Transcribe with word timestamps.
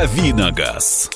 Давиногаз. 0.00 1.10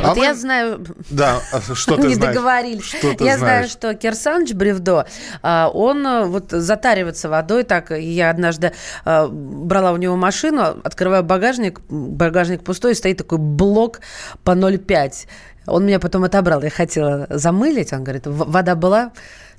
Вот 0.00 0.16
а 0.16 0.20
я 0.20 0.28
мы... 0.28 0.34
знаю... 0.36 0.86
Да, 1.10 1.40
а 1.52 1.60
что 1.74 1.96
ты 1.96 2.06
Не 2.06 2.14
знаешь? 2.14 2.36
договорились. 2.36 2.84
Что 2.84 3.14
ты 3.14 3.24
я 3.24 3.36
знаешь? 3.36 3.38
знаю, 3.38 3.68
что 3.68 3.94
Кирсанович 3.94 4.52
Бревдо, 4.52 5.04
а, 5.42 5.70
он 5.74 6.06
э, 6.06 6.26
вот 6.26 6.52
затаривается 6.52 7.28
водой. 7.28 7.64
Так, 7.64 7.90
я 7.90 8.30
однажды 8.30 8.74
а, 9.04 9.26
брала 9.26 9.90
у 9.90 9.96
него 9.96 10.14
машину, 10.14 10.76
открываю 10.84 11.24
багажник, 11.24 11.80
багажник 11.88 12.62
пустой, 12.62 12.94
стоит 12.94 13.18
такой 13.18 13.38
блок 13.38 13.98
по 14.44 14.52
0,5. 14.52 15.26
Он 15.66 15.84
меня 15.84 15.98
потом 15.98 16.22
отобрал. 16.22 16.62
Я 16.62 16.70
хотела 16.70 17.26
замылить. 17.28 17.92
Он 17.92 18.04
говорит, 18.04 18.22
вода 18.28 18.76
была? 18.76 19.10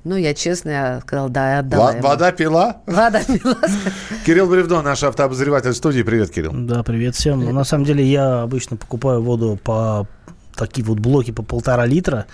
Ну, 0.05 0.15
я 0.15 0.33
честно, 0.33 0.69
я 0.69 0.99
сказал, 1.01 1.29
да, 1.29 1.53
я 1.55 1.59
отдала 1.59 1.91
Во- 1.91 2.01
Вода 2.01 2.31
пила? 2.31 2.77
Вода 2.85 3.21
пила. 3.21 3.57
Кирилл 4.25 4.47
Бревдо, 4.47 4.81
наш 4.81 5.03
автообозреватель 5.03 5.73
студии. 5.73 6.03
Привет, 6.03 6.29
Кирилл. 6.31 6.51
Да, 6.53 6.83
привет 6.83 7.15
всем. 7.15 7.43
Ну, 7.43 7.51
на 7.51 7.65
самом 7.65 7.83
деле 7.85 8.05
я 8.05 8.41
обычно 8.43 8.77
покупаю 8.77 9.21
воду 9.21 9.59
по 9.61 10.07
такие 10.55 10.85
вот 10.85 10.99
блоки 10.99 11.31
по 11.31 11.43
полтора 11.43 11.85
литра. 11.85 12.27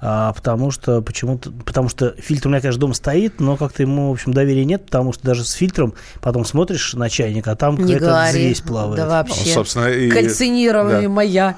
А, 0.00 0.32
потому 0.32 0.70
что 0.70 1.02
почему-то, 1.02 1.50
потому 1.50 1.88
что 1.88 2.14
фильтр 2.18 2.46
у 2.46 2.50
меня, 2.50 2.60
конечно, 2.60 2.80
дома 2.80 2.94
стоит, 2.94 3.40
но 3.40 3.56
как-то 3.56 3.82
ему, 3.82 4.10
в 4.10 4.12
общем, 4.12 4.32
доверия 4.32 4.64
нет, 4.64 4.86
потому 4.86 5.12
что 5.12 5.24
даже 5.24 5.44
с 5.44 5.50
фильтром 5.50 5.94
потом 6.20 6.44
смотришь 6.44 6.94
на 6.94 7.10
чайник, 7.10 7.48
а 7.48 7.56
там 7.56 7.76
какая-то 7.76 8.26
взвесь 8.28 8.60
плавает. 8.60 8.96
Да 8.96 9.08
вообще. 9.08 9.42
Ну, 9.46 9.54
собственно, 9.54 9.86
и... 9.86 10.08
Кальцинирование 10.08 11.08
Да. 11.08 11.14
моя. 11.14 11.56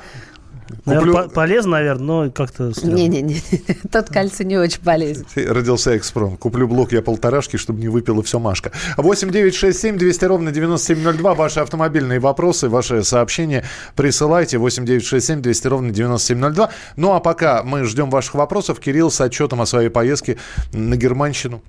Наверное, 0.84 1.12
Куплю- 1.12 1.28
по- 1.28 1.34
полезно, 1.34 1.70
наверное, 1.72 2.04
но 2.24 2.30
как-то... 2.30 2.72
Не-не-не, 2.82 3.40
тот 3.92 4.08
кальций 4.08 4.44
не 4.46 4.56
очень 4.58 4.80
полезен. 4.80 5.26
Родился 5.36 5.96
экспром. 5.96 6.36
Куплю 6.36 6.66
блок 6.68 6.92
я 6.92 7.02
полторашки, 7.02 7.56
чтобы 7.56 7.80
не 7.80 7.88
выпила 7.88 8.22
все 8.22 8.38
Машка. 8.38 8.72
8 8.96 9.30
9 9.30 9.54
6 9.54 9.78
7 9.78 9.98
200 9.98 10.24
ровно 10.24 10.52
9702. 10.52 11.34
Ваши 11.34 11.60
автомобильные 11.60 12.18
вопросы, 12.20 12.68
ваши 12.68 13.02
сообщения 13.02 13.64
присылайте. 13.96 14.58
8 14.58 14.84
9 14.84 15.04
6 15.04 15.26
7 15.26 15.42
200 15.42 15.66
ровно 15.68 15.90
9702. 15.90 16.70
Ну 16.96 17.12
а 17.12 17.20
пока 17.20 17.62
мы 17.62 17.84
ждем 17.84 18.10
ваших 18.10 18.34
вопросов, 18.34 18.80
Кирилл 18.80 19.10
с 19.10 19.20
отчетом 19.20 19.60
о 19.60 19.66
своей 19.66 19.88
поездке 19.88 20.36
на 20.72 20.96
Германщину. 20.96 21.62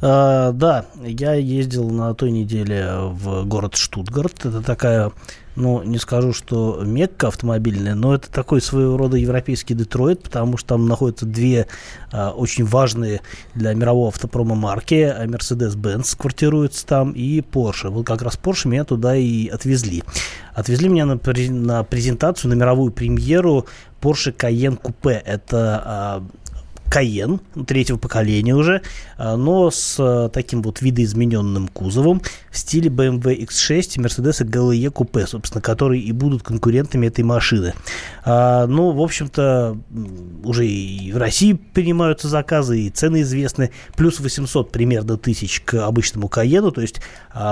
А, 0.00 0.52
да, 0.52 0.86
я 1.02 1.34
ездил 1.34 1.88
на 1.90 2.14
той 2.14 2.30
неделе 2.30 2.86
в 3.10 3.44
город 3.44 3.74
Штутгарт. 3.74 4.46
Это 4.46 4.60
такая, 4.62 5.10
ну, 5.58 5.82
не 5.82 5.98
скажу, 5.98 6.32
что 6.32 6.82
мекка 6.84 7.28
автомобильная, 7.28 7.96
но 7.96 8.14
это 8.14 8.30
такой 8.30 8.60
своего 8.60 8.96
рода 8.96 9.16
европейский 9.16 9.74
Детройт, 9.74 10.22
потому 10.22 10.56
что 10.56 10.68
там 10.68 10.86
находятся 10.86 11.26
две 11.26 11.66
а, 12.12 12.30
очень 12.30 12.64
важные 12.64 13.22
для 13.54 13.74
мирового 13.74 14.08
автопрома 14.08 14.54
марки. 14.54 15.02
А 15.02 15.26
Mercedes-Benz 15.26 16.16
квартируется 16.16 16.86
там 16.86 17.10
и 17.10 17.40
Porsche. 17.40 17.88
Вот 17.88 18.06
как 18.06 18.22
раз 18.22 18.38
Porsche 18.40 18.68
меня 18.68 18.84
туда 18.84 19.16
и 19.16 19.48
отвезли. 19.48 20.04
Отвезли 20.54 20.88
меня 20.88 21.06
на, 21.06 21.18
на 21.50 21.82
презентацию, 21.82 22.50
на 22.50 22.54
мировую 22.54 22.92
премьеру 22.92 23.66
Porsche 24.00 24.32
Cayenne 24.32 24.80
Coupe. 24.80 25.10
Это 25.12 25.82
а, 25.84 26.24
Каен 26.90 27.40
третьего 27.66 27.98
поколения 27.98 28.54
уже, 28.54 28.82
а, 29.16 29.36
но 29.36 29.70
с 29.70 29.96
а, 29.98 30.28
таким 30.28 30.62
вот 30.62 30.80
видоизмененным 30.80 31.68
кузовом 31.68 32.22
в 32.50 32.58
стиле 32.58 32.90
BMW 32.90 33.44
X6 33.44 33.96
и 33.96 34.00
Mercedes 34.00 34.44
GLE 34.44 34.92
Coupe, 34.92 35.26
собственно, 35.26 35.60
которые 35.60 36.02
и 36.02 36.12
будут 36.12 36.42
конкурентами 36.42 37.06
этой 37.06 37.24
машины. 37.24 37.74
А, 38.24 38.66
Ну, 38.66 38.92
в 38.92 39.00
общем-то, 39.00 39.78
уже 40.44 40.66
и 40.66 41.12
в 41.12 41.16
России 41.16 41.52
принимаются 41.52 42.28
заказы, 42.28 42.80
и 42.80 42.90
цены 42.90 43.22
известны. 43.22 43.70
Плюс 43.96 44.20
800 44.20 44.72
примерно 44.72 45.16
тысяч 45.16 45.60
к 45.60 45.86
обычному 45.86 46.28
Каену, 46.28 46.70
то 46.70 46.80
есть 46.80 47.00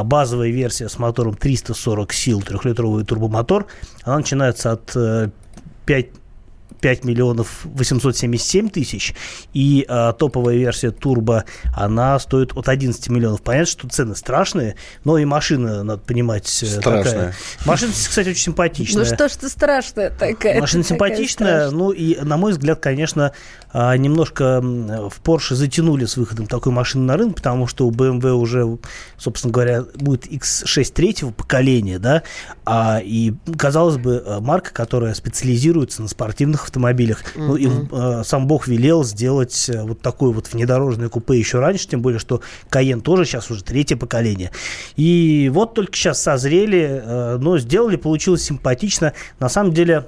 базовая 0.05 0.51
версия 0.51 0.89
с 0.89 0.98
мотором 0.98 1.34
340 1.34 2.12
сил, 2.12 2.42
трехлитровый 2.42 3.05
турбомотор, 3.05 3.67
она 4.03 4.19
начинается 4.19 4.73
от 4.73 4.92
э, 4.97 5.31
5 5.87 6.07
5 6.80 7.05
миллионов 7.05 7.61
877 7.64 8.70
тысяч, 8.70 9.14
и 9.52 9.84
а, 9.89 10.12
топовая 10.12 10.56
версия 10.56 10.90
турбо, 10.90 11.45
она 11.74 12.18
стоит 12.18 12.56
от 12.56 12.68
11 12.68 13.08
миллионов. 13.08 13.42
Понятно, 13.42 13.67
что 13.67 13.89
цены 13.89 14.17
страшные, 14.17 14.77
но 15.05 15.18
и 15.18 15.24
машина, 15.24 15.83
надо 15.83 16.01
понимать, 16.02 16.46
э, 16.62 16.67
Страшная. 16.67 17.05
такая. 17.05 17.34
Машина, 17.64 17.92
кстати, 17.92 18.28
очень 18.30 18.42
симпатичная. 18.42 19.05
Ну 19.05 19.14
что 19.14 19.28
ж 19.28 19.33
ты 19.33 19.48
страшная 19.48 20.11
такая? 20.11 20.61
Машина 20.61 20.84
симпатичная, 20.84 21.70
ну 21.70 21.90
и, 21.90 22.17
на 22.20 22.36
мой 22.36 22.52
взгляд, 22.52 22.80
конечно, 22.80 23.33
а, 23.72 23.96
немножко 23.96 24.61
в 24.62 25.20
Porsche 25.22 25.55
затянули 25.55 26.06
с 26.06 26.17
выходом 26.17 26.46
такой 26.46 26.72
машины 26.72 27.05
на 27.05 27.17
рынок, 27.17 27.36
потому 27.36 27.67
что 27.67 27.86
у 27.86 27.90
BMW 27.90 28.33
уже, 28.33 28.78
собственно 29.18 29.52
говоря, 29.52 29.84
будет 29.95 30.27
X6 30.27 30.92
третьего 30.92 31.30
поколения, 31.30 31.98
да, 31.98 32.22
а, 32.64 33.01
и, 33.02 33.34
казалось 33.58 33.96
бы, 33.96 34.22
э, 34.24 34.40
марка, 34.40 34.72
которая 34.72 35.14
специализируется 35.14 36.02
на 36.02 36.08
спортивных 36.08 36.65
автомобилях, 36.66 37.24
ну, 37.34 37.56
им 37.56 37.88
э, 37.90 38.22
сам 38.24 38.46
Бог 38.46 38.68
велел 38.68 39.04
сделать 39.04 39.68
э, 39.68 39.82
вот 39.82 40.00
такое 40.00 40.32
вот 40.32 40.52
внедорожное 40.52 41.08
купе 41.08 41.38
еще 41.38 41.58
раньше, 41.58 41.88
тем 41.88 42.02
более, 42.02 42.18
что 42.18 42.40
Cayenne 42.70 43.00
тоже 43.00 43.24
сейчас 43.24 43.50
уже 43.50 43.64
третье 43.64 43.96
поколение. 43.96 44.50
И 44.96 45.50
вот 45.52 45.74
только 45.74 45.96
сейчас 45.96 46.22
созрели, 46.22 47.02
э, 47.02 47.38
но 47.38 47.58
сделали, 47.58 47.96
получилось 47.96 48.42
симпатично. 48.42 49.12
На 49.38 49.48
самом 49.48 49.72
деле, 49.72 50.06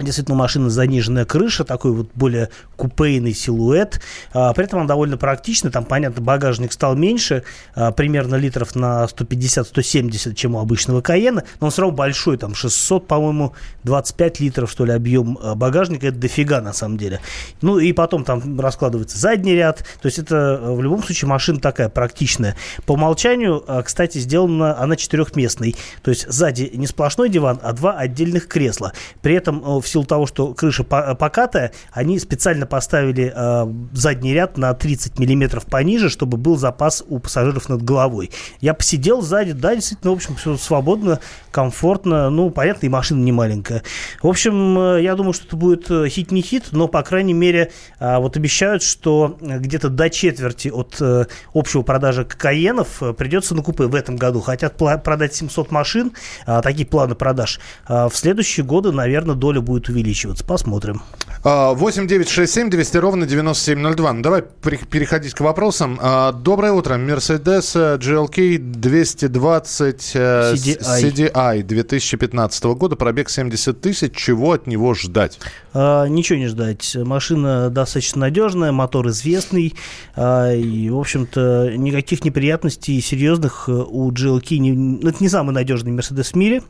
Действительно, 0.00 0.36
у 0.36 0.38
машины 0.38 0.70
заниженная 0.70 1.24
крыша, 1.24 1.64
такой 1.64 1.92
вот 1.92 2.10
более 2.14 2.50
купейный 2.76 3.34
силуэт. 3.34 4.00
А, 4.32 4.52
при 4.52 4.64
этом 4.64 4.80
она 4.80 4.88
довольно 4.88 5.16
практична. 5.16 5.70
Там, 5.70 5.84
понятно, 5.84 6.22
багажник 6.22 6.72
стал 6.72 6.94
меньше, 6.94 7.42
а, 7.74 7.90
примерно 7.90 8.36
литров 8.36 8.74
на 8.76 9.04
150-170, 9.06 10.34
чем 10.34 10.54
у 10.54 10.60
обычного 10.60 11.00
Каена. 11.00 11.44
Но 11.60 11.66
он 11.66 11.70
все 11.70 11.82
равно 11.82 11.96
большой, 11.96 12.38
там 12.38 12.54
600, 12.54 13.06
по-моему, 13.06 13.54
25 13.84 14.40
литров, 14.40 14.70
что 14.70 14.84
ли, 14.84 14.92
объем 14.92 15.38
а, 15.42 15.54
багажника. 15.54 16.06
Это 16.06 16.18
дофига, 16.18 16.60
на 16.60 16.72
самом 16.72 16.96
деле. 16.96 17.20
Ну, 17.60 17.78
и 17.78 17.92
потом 17.92 18.24
там 18.24 18.60
раскладывается 18.60 19.18
задний 19.18 19.54
ряд. 19.54 19.84
То 20.00 20.06
есть 20.06 20.18
это 20.18 20.58
а, 20.62 20.72
в 20.72 20.82
любом 20.82 21.02
случае 21.02 21.28
машина 21.28 21.60
такая 21.60 21.88
практичная. 21.88 22.56
По 22.86 22.92
умолчанию, 22.92 23.64
а, 23.66 23.82
кстати, 23.82 24.18
сделана 24.18 24.78
она 24.78 24.96
четырехместной. 24.96 25.74
То 26.02 26.10
есть 26.10 26.30
сзади 26.30 26.70
не 26.74 26.86
сплошной 26.86 27.28
диван, 27.28 27.58
а 27.62 27.72
два 27.72 27.92
отдельных 27.98 28.46
кресла. 28.46 28.92
При 29.22 29.34
этом 29.34 29.62
э, 29.64 29.80
силу 29.88 30.04
того, 30.04 30.26
что 30.26 30.54
крыша 30.54 30.84
по- 30.84 31.14
покатая, 31.14 31.72
они 31.92 32.18
специально 32.18 32.66
поставили 32.66 33.32
э, 33.34 33.72
задний 33.92 34.34
ряд 34.34 34.56
на 34.58 34.72
30 34.74 35.18
миллиметров 35.18 35.66
пониже, 35.66 36.08
чтобы 36.08 36.36
был 36.36 36.56
запас 36.56 37.02
у 37.08 37.18
пассажиров 37.18 37.68
над 37.68 37.82
головой. 37.82 38.30
Я 38.60 38.74
посидел 38.74 39.22
сзади, 39.22 39.52
да, 39.52 39.74
действительно, 39.74 40.12
в 40.12 40.16
общем, 40.16 40.36
все 40.36 40.56
свободно, 40.56 41.20
комфортно. 41.50 42.30
Ну, 42.30 42.50
понятно, 42.50 42.86
и 42.86 42.88
машина 42.88 43.22
не 43.22 43.32
маленькая. 43.32 43.82
В 44.22 44.28
общем, 44.28 44.78
э, 44.78 45.02
я 45.02 45.14
думаю, 45.14 45.32
что 45.32 45.46
это 45.46 45.56
будет 45.56 45.90
э, 45.90 46.08
хит 46.08 46.30
не 46.30 46.42
хит, 46.42 46.66
но, 46.72 46.88
по 46.88 47.02
крайней 47.02 47.34
мере, 47.34 47.70
э, 47.98 48.18
вот 48.18 48.36
обещают, 48.36 48.82
что 48.82 49.36
э, 49.40 49.58
где-то 49.58 49.88
до 49.88 50.10
четверти 50.10 50.68
от 50.68 50.96
э, 51.00 51.26
общего 51.54 51.82
продажи 51.82 52.24
каенов 52.24 53.02
э, 53.02 53.12
придется 53.12 53.54
на 53.54 53.62
купе 53.62 53.84
в 53.84 53.94
этом 53.94 54.16
году. 54.16 54.40
Хотят 54.40 54.76
продать 54.76 55.34
700 55.34 55.70
машин, 55.70 56.12
такие 56.46 56.86
планы 56.86 57.14
продаж. 57.14 57.60
В 57.88 58.10
следующие 58.12 58.64
годы, 58.64 58.92
наверное, 58.92 59.34
доля 59.34 59.60
будет 59.60 59.77
увеличиваться. 59.88 60.44
Посмотрим. 60.44 61.02
А, 61.44 61.72
8 61.74 62.06
9 62.08 62.28
6 62.28 62.52
7 62.52 62.70
200 62.70 62.96
ровно 62.96 63.26
9702. 63.26 64.12
Ну, 64.14 64.22
давай 64.22 64.42
переходить 64.42 65.34
к 65.34 65.40
вопросам. 65.40 65.98
А, 66.02 66.32
Доброе 66.32 66.72
утро. 66.72 66.96
Mercedes 66.96 67.72
э, 67.74 67.96
GLK 67.98 68.58
220 68.58 70.12
э, 70.14 70.56
с- 70.56 70.66
CDI. 70.66 71.32
CDI 71.32 71.62
2015 71.62 72.64
года. 72.64 72.96
Пробег 72.96 73.30
70 73.30 73.80
тысяч. 73.80 74.12
Чего 74.14 74.52
от 74.52 74.66
него 74.66 74.94
ждать? 74.94 75.38
А, 75.74 76.06
Ничего 76.06 76.38
не 76.38 76.46
ждать. 76.48 76.96
Машина 76.96 77.70
достаточно 77.70 78.20
надежная, 78.22 78.72
мотор 78.72 79.08
известный. 79.08 79.74
а, 80.16 80.52
И, 80.54 80.90
в 80.90 80.98
общем-то, 80.98 81.72
никаких 81.76 82.24
неприятностей 82.24 83.00
серьезных 83.00 83.64
э, 83.68 83.72
у 83.72 84.10
GLK. 84.10 84.58
Не, 84.58 85.08
это 85.08 85.18
не 85.20 85.28
самый 85.28 85.52
надежный 85.52 85.92
Mercedes 85.92 86.32
в 86.32 86.34
мире, 86.34 86.62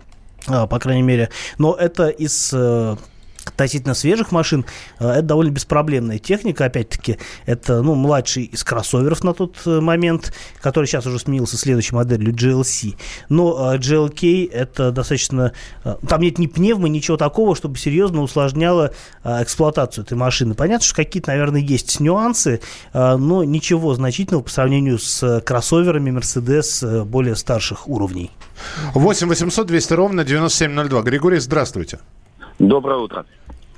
по 0.67 0.79
крайней 0.79 1.03
мере. 1.03 1.31
Но 1.59 1.75
это 1.75 2.09
из 2.09 2.51
э, 2.53 2.97
относительно 3.49 3.95
свежих 3.95 4.33
машин, 4.33 4.65
э, 4.99 5.09
это 5.09 5.23
довольно 5.23 5.51
беспроблемная 5.51 6.19
техника, 6.19 6.65
опять-таки, 6.65 7.19
это, 7.47 7.83
ну, 7.83 7.95
младший 7.95 8.45
из 8.45 8.65
кроссоверов 8.65 9.25
на 9.25 9.35
тот 9.35 9.57
э, 9.67 9.81
момент, 9.81 10.33
который 10.61 10.87
сейчас 10.87 11.07
уже 11.07 11.19
сменился 11.19 11.57
следующей 11.57 11.95
моделью 11.95 12.33
GLC. 12.33 12.97
Но 13.29 13.75
э, 13.75 13.79
GLK 13.79 14.51
это 14.51 14.91
достаточно, 14.93 15.53
там 16.09 16.21
нет 16.21 16.39
ни 16.39 16.47
пневмы, 16.47 16.89
ничего 16.89 17.17
такого, 17.17 17.55
чтобы 17.57 17.79
серьезно 17.79 18.23
усложняло 18.23 18.93
эксплуатацию 19.25 20.05
этой 20.05 20.17
машины. 20.17 20.55
Понятно, 20.55 20.85
что 20.85 20.97
какие-то, 20.97 21.31
наверное, 21.31 21.61
есть 21.61 22.01
нюансы, 22.01 22.61
но 22.93 23.45
ничего 23.45 23.95
значительного 23.95 24.43
по 24.43 24.51
сравнению 24.51 24.99
с 24.99 25.41
кроссоверами 25.45 26.11
Mercedes 26.11 27.05
более 27.05 27.37
старших 27.37 27.89
уровней. 27.89 28.31
8 28.95 29.29
800 29.29 29.67
200 29.67 29.93
ровно 29.95 30.25
9702. 30.25 31.03
Григорий, 31.03 31.39
здравствуйте. 31.39 32.01
Доброе 32.59 32.99
утро. 32.99 33.25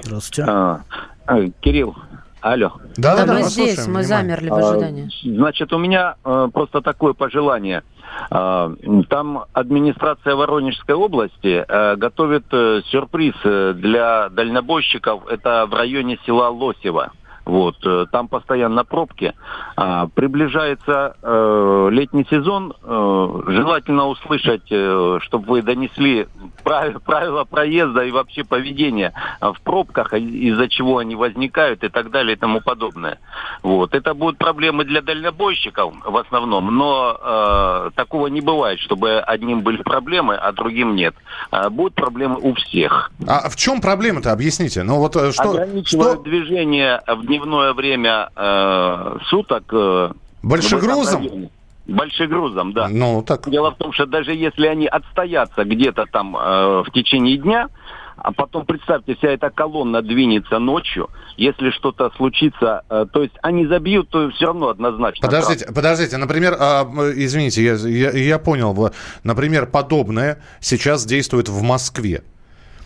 Здравствуйте. 0.02 0.50
А, 0.50 0.80
а, 1.26 1.48
Кирилл, 1.60 1.96
Алло. 2.40 2.72
Да, 2.96 3.16
да, 3.16 3.26
да 3.26 3.34
мы 3.34 3.42
здесь, 3.42 3.74
слушаем, 3.74 3.94
мы 3.94 4.02
замерли 4.02 4.48
в 4.48 4.54
ожидании. 4.54 5.04
А, 5.04 5.36
значит, 5.36 5.72
у 5.72 5.78
меня 5.78 6.14
э, 6.24 6.48
просто 6.52 6.80
такое 6.80 7.12
пожелание. 7.12 7.82
Э, 8.30 8.74
там 9.08 9.44
администрация 9.52 10.34
Воронежской 10.34 10.94
области 10.94 11.64
э, 11.66 11.96
готовит 11.96 12.46
э, 12.50 12.80
сюрприз 12.86 13.34
э, 13.44 13.74
для 13.76 14.30
дальнобойщиков. 14.30 15.26
Это 15.28 15.66
в 15.66 15.74
районе 15.74 16.18
села 16.24 16.48
Лосево. 16.48 17.12
Вот, 17.44 17.76
э, 17.84 18.06
там 18.12 18.28
постоянно 18.28 18.84
пробки. 18.84 19.34
А, 19.76 20.06
приближается 20.06 21.16
э, 21.20 21.88
летний 21.90 22.24
сезон. 22.30 22.74
Э, 22.82 23.42
желательно 23.48 24.06
услышать, 24.06 24.70
э, 24.70 25.18
чтобы 25.22 25.46
вы 25.46 25.62
донесли 25.62 26.28
правила, 26.62 27.44
проезда 27.44 28.04
и 28.04 28.10
вообще 28.10 28.44
поведения 28.44 29.12
в 29.40 29.56
пробках, 29.62 30.12
из-за 30.14 30.68
чего 30.68 30.98
они 30.98 31.16
возникают 31.16 31.84
и 31.84 31.88
так 31.88 32.10
далее 32.10 32.36
и 32.36 32.38
тому 32.38 32.60
подобное. 32.60 33.18
Вот. 33.62 33.94
Это 33.94 34.14
будут 34.14 34.38
проблемы 34.38 34.84
для 34.84 35.02
дальнобойщиков 35.02 35.94
в 36.04 36.16
основном, 36.16 36.74
но 36.74 37.18
э, 37.20 37.90
такого 37.94 38.28
не 38.28 38.40
бывает, 38.40 38.78
чтобы 38.80 39.20
одним 39.20 39.62
были 39.62 39.82
проблемы, 39.82 40.34
а 40.34 40.52
другим 40.52 40.94
нет. 40.94 41.14
Э, 41.52 41.68
будут 41.68 41.94
проблемы 41.94 42.38
у 42.40 42.54
всех. 42.54 43.10
А 43.26 43.48
в 43.48 43.56
чем 43.56 43.80
проблема-то? 43.80 44.32
Объясните. 44.32 44.82
Ну 44.82 44.96
вот 44.96 45.16
э, 45.16 45.32
что... 45.32 45.50
Ограничивают 45.50 46.20
что... 46.20 46.22
движение 46.22 47.02
в 47.06 47.26
дневное 47.26 47.72
время 47.72 48.30
э, 48.34 49.16
суток. 49.28 49.64
Э, 49.72 50.12
Большегрузом? 50.42 51.50
Большегрузом, 51.90 52.72
да. 52.72 52.88
Ну, 52.88 53.22
так... 53.22 53.48
Дело 53.48 53.72
в 53.72 53.76
том, 53.76 53.92
что 53.92 54.06
даже 54.06 54.32
если 54.32 54.66
они 54.66 54.86
отстоятся 54.86 55.64
где-то 55.64 56.06
там 56.06 56.36
э, 56.36 56.82
в 56.86 56.90
течение 56.92 57.36
дня, 57.36 57.68
а 58.16 58.32
потом 58.32 58.66
представьте, 58.66 59.16
вся 59.16 59.28
эта 59.28 59.50
колонна 59.50 60.02
двинется 60.02 60.58
ночью, 60.58 61.08
если 61.36 61.70
что-то 61.70 62.10
случится, 62.16 62.82
э, 62.88 63.06
то 63.12 63.22
есть 63.22 63.34
они 63.42 63.66
забьют, 63.66 64.08
то 64.10 64.30
все 64.30 64.46
равно 64.46 64.68
однозначно. 64.68 65.26
Подождите, 65.26 65.64
правда. 65.64 65.80
подождите, 65.80 66.16
например, 66.16 66.56
а, 66.58 66.84
извините, 67.14 67.64
я, 67.64 67.74
я, 67.74 68.10
я 68.10 68.38
понял, 68.38 68.92
например, 69.24 69.66
подобное 69.66 70.42
сейчас 70.60 71.06
действует 71.06 71.48
в 71.48 71.62
Москве. 71.62 72.22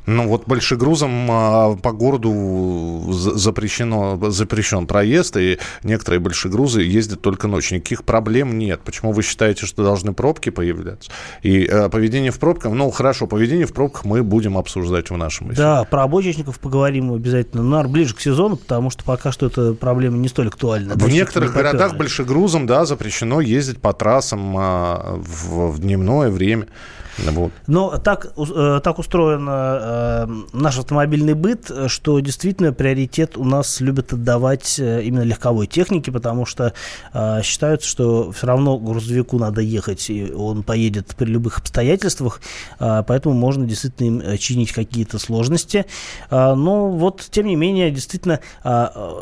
Ну 0.07 0.29
вот 0.29 0.47
большегрузом 0.47 1.29
а, 1.31 1.77
по 1.77 1.93
городу 1.93 3.11
запрещено, 3.11 4.19
запрещен 4.31 4.87
проезд, 4.87 5.37
и 5.37 5.59
некоторые 5.83 6.21
большегрузы 6.21 6.83
ездят 6.83 7.23
только 7.23 7.49
ночью. 7.49 7.79
Никаких 7.79 8.05
проблем 8.05 8.59
нет. 8.59 8.81
Почему 8.85 9.13
вы 9.13 9.23
считаете, 9.23 9.67
что 9.67 9.83
должны 9.83 10.13
пробки 10.13 10.51
появляться? 10.51 11.11
И 11.43 11.67
а, 11.67 11.89
поведение 11.89 12.31
в 12.31 12.39
пробках, 12.39 12.73
ну 12.73 12.91
хорошо, 12.91 13.27
поведение 13.27 13.67
в 13.67 13.73
пробках 13.73 14.05
мы 14.05 14.23
будем 14.23 14.59
обсуждать 14.59 15.11
в 15.11 15.17
нашем 15.17 15.49
эфире. 15.49 15.63
Да, 15.63 15.85
про 15.85 16.03
обочечников 16.03 16.59
поговорим 16.59 17.13
обязательно, 17.13 17.63
но 17.63 17.71
наверное, 17.71 17.93
ближе 17.93 18.15
к 18.15 18.21
сезону, 18.21 18.57
потому 18.57 18.91
что 18.91 19.05
пока 19.05 19.33
что 19.33 19.47
эта 19.47 19.73
проблема 19.75 20.19
не 20.19 20.29
столь 20.29 20.49
актуальна. 20.49 20.95
В 20.95 21.09
некоторых 21.09 21.55
городах 21.55 21.97
большегрузом, 21.97 22.67
да, 22.67 22.85
запрещено 22.85 23.41
ездить 23.41 23.81
по 23.81 23.93
трассам 23.93 24.55
а, 24.57 25.17
в, 25.17 25.73
в 25.73 25.81
дневное 25.81 26.29
время. 26.29 26.67
Вот. 27.19 27.53
Но 27.67 27.97
так, 27.99 28.33
э, 28.37 28.81
так 28.83 28.99
устроен 28.99 29.49
э, 29.95 30.27
наш 30.53 30.79
автомобильный 30.79 31.35
быт, 31.35 31.71
что 31.89 32.19
действительно 32.21 32.73
приоритет 32.73 33.37
у 33.37 33.45
нас 33.45 33.81
любят 33.81 34.13
отдавать 34.13 34.79
э, 34.79 35.03
именно 35.03 35.23
легковой 35.23 35.67
технике, 35.67 36.13
потому 36.13 36.47
что 36.47 36.73
считают, 37.43 37.83
что 37.83 38.33
все 38.33 38.47
равно 38.47 38.79
грузовику 38.79 39.39
надо 39.39 39.61
ехать, 39.61 40.11
и 40.11 40.33
он 40.33 40.63
поедет 40.63 41.15
при 41.17 41.27
любых 41.27 41.59
обстоятельствах, 41.59 42.41
поэтому 42.79 43.35
можно 43.35 43.67
действительно 43.67 44.07
им 44.07 44.39
чинить 44.39 44.73
какие-то 44.73 45.19
сложности. 45.19 45.87
Но 46.31 46.91
вот, 46.91 47.27
тем 47.31 47.47
не 47.47 47.57
менее, 47.57 47.91
действительно, 47.91 48.41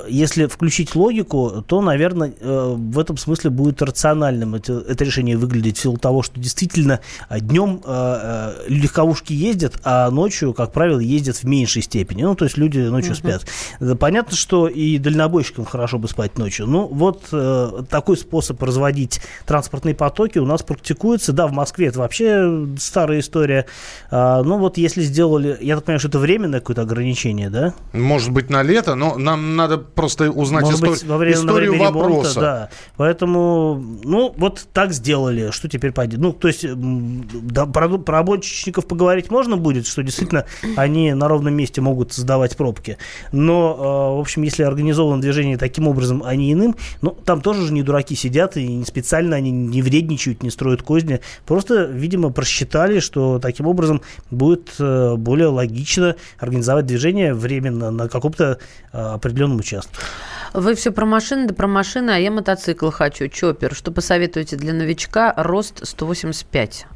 если 0.09 0.47
включить 0.47 0.95
логику, 0.95 1.65
то, 1.67 1.81
наверное, 1.81 2.33
в 2.41 2.99
этом 2.99 3.17
смысле 3.17 3.51
будет 3.51 3.83
рациональным 3.83 4.55
это, 4.55 4.85
это 4.89 5.05
решение 5.05 5.37
выглядеть 5.37 5.79
в 5.79 5.83
силу 5.83 5.97
того, 5.97 6.23
что 6.23 6.41
действительно 6.41 7.01
днем 7.31 7.81
э, 7.85 7.85
э, 7.87 8.65
легковушки 8.69 9.33
ездят, 9.33 9.75
а 9.85 10.11
ночью, 10.11 10.53
как 10.67 10.73
правило, 10.75 11.01
ездят 11.01 11.37
в 11.37 11.45
меньшей 11.45 11.83
степени. 11.83 12.23
Ну, 12.23 12.35
то 12.35 12.45
есть 12.45 12.57
люди 12.57 12.79
ночью 12.79 13.13
uh-huh. 13.13 13.39
спят. 13.79 13.99
Понятно, 13.99 14.37
что 14.37 14.69
и 14.69 14.99
дальнобойщикам 14.99 15.65
хорошо 15.65 15.99
бы 15.99 16.09
спать 16.09 16.39
ночью. 16.39 16.67
Ну, 16.67 16.87
вот 16.87 17.29
э, 17.33 17.83
такой 17.89 18.17
способ 18.17 18.63
разводить 18.63 19.21
транспортные 19.47 19.95
потоки 19.95 20.39
у 20.39 20.47
нас 20.47 20.63
практикуется. 20.63 21.33
Да, 21.33 21.47
в 21.47 21.53
Москве 21.53 21.89
это 21.89 21.99
вообще 21.99 22.67
старая 22.79 23.21
история. 23.21 23.67
А, 24.11 24.43
ну, 24.43 24.59
вот 24.59 24.79
если 24.79 25.03
сделали... 25.03 25.59
Я 25.61 25.77
так 25.77 25.85
понимаю, 25.85 26.01
что 26.01 26.09
это 26.09 26.19
временное 26.19 26.61
какое-то 26.61 26.83
ограничение, 26.83 27.51
да? 27.51 27.75
Может 27.93 28.31
быть, 28.31 28.51
на 28.51 28.63
лето, 28.63 28.95
но 28.95 29.17
нам 29.17 29.57
надо 29.57 29.79
просто 29.79 30.31
узнать 30.31 30.63
Может 30.65 30.79
истор... 30.79 30.91
быть, 30.91 31.05
во 31.05 31.17
время, 31.17 31.37
историю 31.37 31.71
время 31.73 31.91
вопроса. 31.91 32.09
Ремонта, 32.09 32.41
да. 32.41 32.69
Поэтому, 32.97 33.83
ну, 34.05 34.35
вот 34.37 34.67
так 34.73 34.93
сделали. 34.93 35.51
Что 35.51 35.69
теперь 35.69 35.93
пойдет? 35.93 36.21
Ну, 36.21 36.33
то 36.33 36.49
есть, 36.49 36.65
да, 36.65 37.67
про, 37.67 37.89
про 37.99 38.19
обочечников 38.21 38.87
поговорить 38.87 39.31
можно 39.31 39.57
будет, 39.57 39.87
что 39.87 40.03
действительно 40.03 40.47
они 40.77 41.13
на 41.15 41.29
ровном 41.29 41.55
месте 41.55 41.81
могут 41.81 42.13
создавать 42.13 42.57
пробки. 42.57 42.99
Но, 43.33 43.77
э, 43.77 44.17
в 44.17 44.21
общем, 44.21 44.43
если 44.43 44.63
организовано 44.63 45.21
движение 45.21 45.57
таким 45.57 45.89
образом, 45.89 46.23
а 46.25 46.35
не 46.37 46.53
иным, 46.53 46.77
ну, 47.01 47.11
там 47.11 47.41
тоже 47.41 47.67
же 47.67 47.73
не 47.73 47.83
дураки 47.83 48.15
сидят, 48.15 48.57
и 48.57 48.67
не 48.67 48.85
специально 48.85 49.37
они 49.37 49.51
не 49.51 49.83
вредничают, 49.83 50.43
не 50.43 50.51
строят 50.51 50.83
козни. 50.83 51.21
Просто, 51.47 51.85
видимо, 51.85 52.31
просчитали, 52.31 53.01
что 53.01 53.39
таким 53.39 53.67
образом 53.67 54.03
будет 54.31 54.75
э, 54.79 55.15
более 55.17 55.49
логично 55.49 56.17
организовать 56.39 56.87
движение 56.87 57.35
временно 57.35 57.91
на 57.91 58.09
каком-то 58.09 58.59
э, 58.93 58.99
определенном 58.99 59.59
участке. 59.59 59.97
Вы 60.55 60.75
все 60.75 60.93
про 60.93 61.07
машины, 61.07 61.47
да 61.47 61.55
про 61.55 61.67
машины, 61.67 62.11
а 62.11 62.19
я 62.19 62.31
мотоцикл 62.31 62.91
хочу, 62.91 63.29
чоппер. 63.29 63.75
Что 63.75 63.91
посоветуете 63.91 64.57
для 64.57 64.75
новичка? 64.75 65.33
Рост 65.37 65.87
185. 65.87 66.87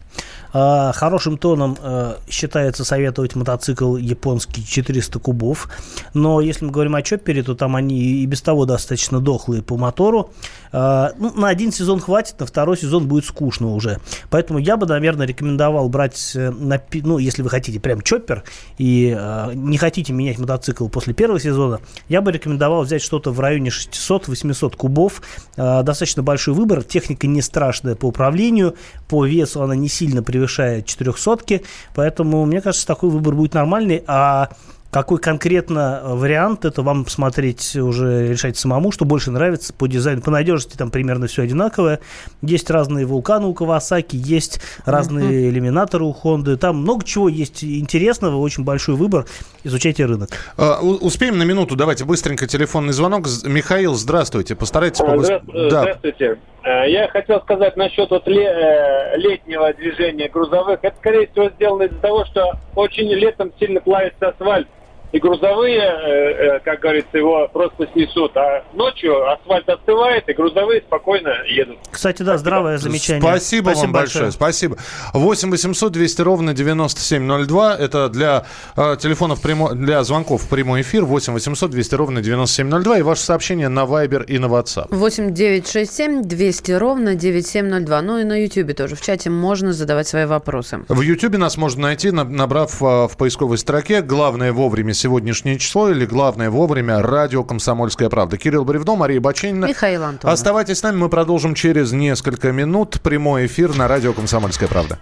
А, 0.53 0.93
хорошим 0.93 1.37
тоном 1.37 1.77
э, 1.83 2.17
считается 2.31 2.85
советовать 2.85 3.35
мотоцикл 3.35 3.97
японский 3.97 4.65
400 4.65 5.19
кубов. 5.19 5.69
Но 6.15 6.41
если 6.41 6.65
мы 6.65 6.71
говорим 6.71 6.95
о 6.95 7.03
чоппере, 7.03 7.43
то 7.43 7.55
там 7.55 7.77
они 7.77 7.99
и 7.99 8.27
без 8.27 8.41
того 8.41 8.65
достаточно 8.65 9.21
дохлые 9.21 9.63
по 9.63 9.77
мотору. 9.77 10.31
А, 10.73 11.13
ну, 11.19 11.33
на 11.35 11.49
один 11.49 11.73
сезон 11.73 12.01
хватит, 12.01 12.41
на 12.41 12.47
второй 12.47 12.79
сезон 12.79 13.07
будет 13.07 13.27
скучно 13.27 13.75
уже. 13.75 14.01
Поэтому 14.31 14.59
я 14.59 14.77
бы, 14.77 14.87
наверное, 14.87 15.27
рекомендовал 15.27 15.89
брать, 15.89 16.33
э, 16.35 16.51
на, 16.51 16.81
ну, 17.03 17.19
если 17.19 17.43
вы 17.43 17.51
хотите 17.51 17.79
прям 17.79 18.01
чоппер 18.01 18.45
и 18.79 19.15
э, 19.15 19.51
не 19.55 19.77
хотите 19.77 20.13
менять 20.13 20.39
мотоцикл 20.39 20.89
после 20.89 21.13
первого 21.13 21.39
сезона, 21.39 21.81
я 22.09 22.23
бы 22.23 22.33
рекомендовал 22.33 22.85
взять 22.85 23.03
что-то 23.03 23.31
в 23.31 23.41
районе 23.47 23.71
600-800 23.71 24.77
кубов. 24.77 25.23
Достаточно 25.57 26.23
большой 26.23 26.55
выбор, 26.55 26.83
техника 26.83 27.27
не 27.27 27.43
страшная 27.43 27.95
по 27.95 28.07
управлению, 28.07 28.77
по 29.09 29.27
весу 29.27 29.63
она 29.63 29.75
не 29.75 29.89
сильно 29.89 30.23
превышает 30.23 30.47
превышает 30.47 30.87
400, 30.87 31.63
поэтому, 31.95 32.45
мне 32.45 32.61
кажется, 32.61 32.87
такой 32.87 33.11
выбор 33.11 33.35
будет 33.35 33.55
нормальный, 33.55 34.05
а 34.07 34.51
какой 34.97 35.19
конкретно 35.19 36.01
вариант, 36.05 36.65
это 36.65 36.81
вам 36.81 37.05
посмотреть 37.05 37.77
уже 37.77 38.29
решать 38.29 38.57
самому, 38.57 38.93
что 38.93 39.05
больше 39.05 39.31
нравится 39.31 39.75
по 39.75 39.87
дизайну. 39.87 40.23
По 40.23 40.31
надежности 40.31 40.79
там 40.79 40.91
примерно 40.91 41.27
все 41.27 41.43
одинаковое. 41.43 42.01
Есть 42.41 42.71
разные 42.71 43.05
вулканы 43.05 43.47
у 43.47 43.53
Кавасаки, 43.53 44.17
есть 44.17 44.59
разные 44.87 45.29
uh-huh. 45.29 45.51
иллюминаторы 45.51 46.03
у 46.03 46.15
Хонды. 46.15 46.57
Там 46.57 46.79
много 46.79 47.05
чего 47.05 47.29
есть 47.29 47.63
интересного, 47.63 48.37
очень 48.39 48.65
большой 48.65 48.95
выбор. 48.95 49.27
Изучайте 49.65 50.07
рынок. 50.07 50.31
Uh, 50.57 50.81
успеем 50.81 51.37
на 51.37 51.43
минуту. 51.43 51.77
Давайте 51.77 52.07
быстренько 52.07 52.47
телефонный 52.47 52.95
звонок. 52.95 53.27
Михаил, 53.45 53.97
здравствуйте. 53.97 54.57
Постарайтесь 54.57 55.01
побыстрее. 55.01 55.41
Здра- 55.41 55.69
да. 55.69 55.81
Здравствуйте. 55.83 56.39
Э, 56.65 56.91
я 56.91 57.09
хотел 57.09 57.43
сказать 57.43 57.77
насчет 57.77 58.11
вот 58.11 58.27
э, 58.27 59.17
летнего 59.19 59.75
движения 59.75 60.31
грузовых. 60.31 60.79
Это, 60.81 60.97
скорее 60.97 61.27
всего, 61.27 61.51
сделано 61.51 61.83
из-за 61.83 61.99
того, 61.99 62.25
что 62.25 62.55
очень 62.75 63.13
летом 63.13 63.53
сильно 63.61 63.83
плавится 63.83 64.29
асфальт 64.29 64.67
и 65.13 65.19
грузовые, 65.19 65.79
э, 65.79 66.57
э, 66.57 66.61
как 66.61 66.81
говорится, 66.81 67.17
его 67.17 67.49
просто 67.53 67.89
снесут. 67.93 68.37
А 68.37 68.65
ночью 68.75 69.31
асфальт 69.31 69.69
остывает, 69.69 70.29
и 70.29 70.33
грузовые 70.33 70.83
спокойно 70.83 71.33
едут. 71.47 71.79
Кстати, 71.91 72.23
да, 72.23 72.37
здравое 72.39 72.79
замечание. 72.79 73.21
Спасибо, 73.23 73.71
Спасибо 73.71 73.85
вам 73.87 73.93
большое. 73.93 74.25
большое. 74.25 74.33
Спасибо. 74.33 74.77
8 75.15 75.51
800 75.51 75.93
200 75.93 76.23
ровно 76.23 76.55
9702. 76.55 77.77
Это 77.77 78.09
для 78.09 78.47
э, 78.77 78.97
телефонов 79.01 79.41
прямо, 79.41 79.75
для 79.75 80.03
звонков 80.03 80.43
в 80.43 80.49
прямой 80.49 80.83
эфир. 80.83 81.05
8 81.05 81.33
800 81.33 81.71
200 81.71 81.95
ровно 81.95 82.21
9702. 82.21 82.99
И 82.99 83.03
ваше 83.03 83.23
сообщение 83.23 83.69
на 83.69 83.85
Viber 83.85 84.25
и 84.25 84.39
на 84.39 84.47
WhatsApp. 84.47 84.89
8 84.91 85.33
967 85.33 86.23
200 86.23 86.73
ровно 86.73 87.15
9702. 87.15 88.03
Ну 88.03 88.19
и 88.19 88.25
на 88.25 88.43
YouTube 88.43 88.75
тоже. 88.75 88.97
В 88.97 89.01
чате 89.01 89.31
можно 89.31 89.73
задавать 89.73 90.09
свои 90.09 90.27
вопросы. 90.27 90.85
В 90.89 91.01
YouTube 91.01 91.37
нас 91.39 91.57
можно 91.57 91.83
найти, 91.83 92.11
набрав 92.11 92.83
э, 92.83 93.09
в 93.09 93.17
поисковой 93.17 93.59
строке 93.59 94.03
«Главное 94.03 94.53
вовремя 94.53 94.93
сегодняшнее 94.97 95.59
число 95.59 95.91
или 95.91 96.05
главное 96.07 96.51
вовремя 96.51 97.03
радио 97.03 97.45
«Комсомольская 97.45 98.09
правда». 98.09 98.39
Кирилл 98.39 98.65
Бревдо, 98.65 98.97
Мария 98.97 99.21
Баченина. 99.21 99.67
Михаил 99.67 100.03
Антонов. 100.03 100.33
Оставайтесь 100.33 100.79
с 100.79 100.83
нами, 100.83 100.97
мы 100.97 101.09
продолжим 101.09 101.55
через 101.55 101.93
несколько 101.93 102.53
минут. 102.53 103.01
Прямой 103.03 103.47
эфир 103.47 103.77
на 103.77 103.89
радио 103.89 104.13
«Комсомольская 104.13 104.69
правда». 104.69 104.99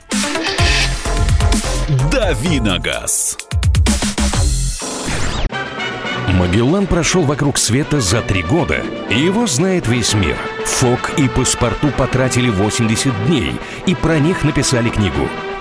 Давиногаз. 2.10 3.38
Магеллан 6.34 6.86
прошел 6.86 7.22
вокруг 7.22 7.58
света 7.58 8.00
за 8.00 8.20
три 8.20 8.42
года, 8.42 8.82
и 9.08 9.18
его 9.18 9.46
знает 9.46 9.86
весь 9.86 10.14
мир. 10.14 10.36
Фок 10.64 11.12
и 11.16 11.28
паспорту 11.28 11.88
потратили 11.96 12.50
80 12.50 13.26
дней, 13.26 13.52
и 13.86 13.94
про 13.94 14.18
них 14.18 14.42
написали 14.42 14.88
книгу. 14.88 15.28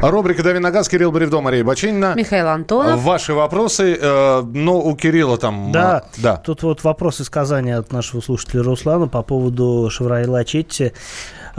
Рубрика 0.00 0.44
«Дави 0.44 0.60
на 0.60 0.70
газ», 0.70 0.88
Кирилл 0.88 1.10
Бревдо, 1.10 1.40
Мария 1.40 1.64
Бочинина. 1.64 2.14
Михаил 2.16 2.46
Антонов. 2.48 3.02
Ваши 3.02 3.34
вопросы, 3.34 3.98
э, 4.00 4.42
ну, 4.42 4.78
у 4.78 4.94
Кирилла 4.94 5.38
там... 5.38 5.72
Да, 5.72 6.04
э, 6.16 6.20
да. 6.22 6.36
тут 6.36 6.62
вот 6.62 6.84
вопрос 6.84 7.20
из 7.20 7.28
Казани 7.28 7.72
от 7.72 7.92
нашего 7.92 8.20
слушателя 8.20 8.62
Руслана 8.62 9.08
по 9.08 9.22
поводу 9.22 9.88
Шевроле 9.90 10.28
Лачетти. 10.28 10.92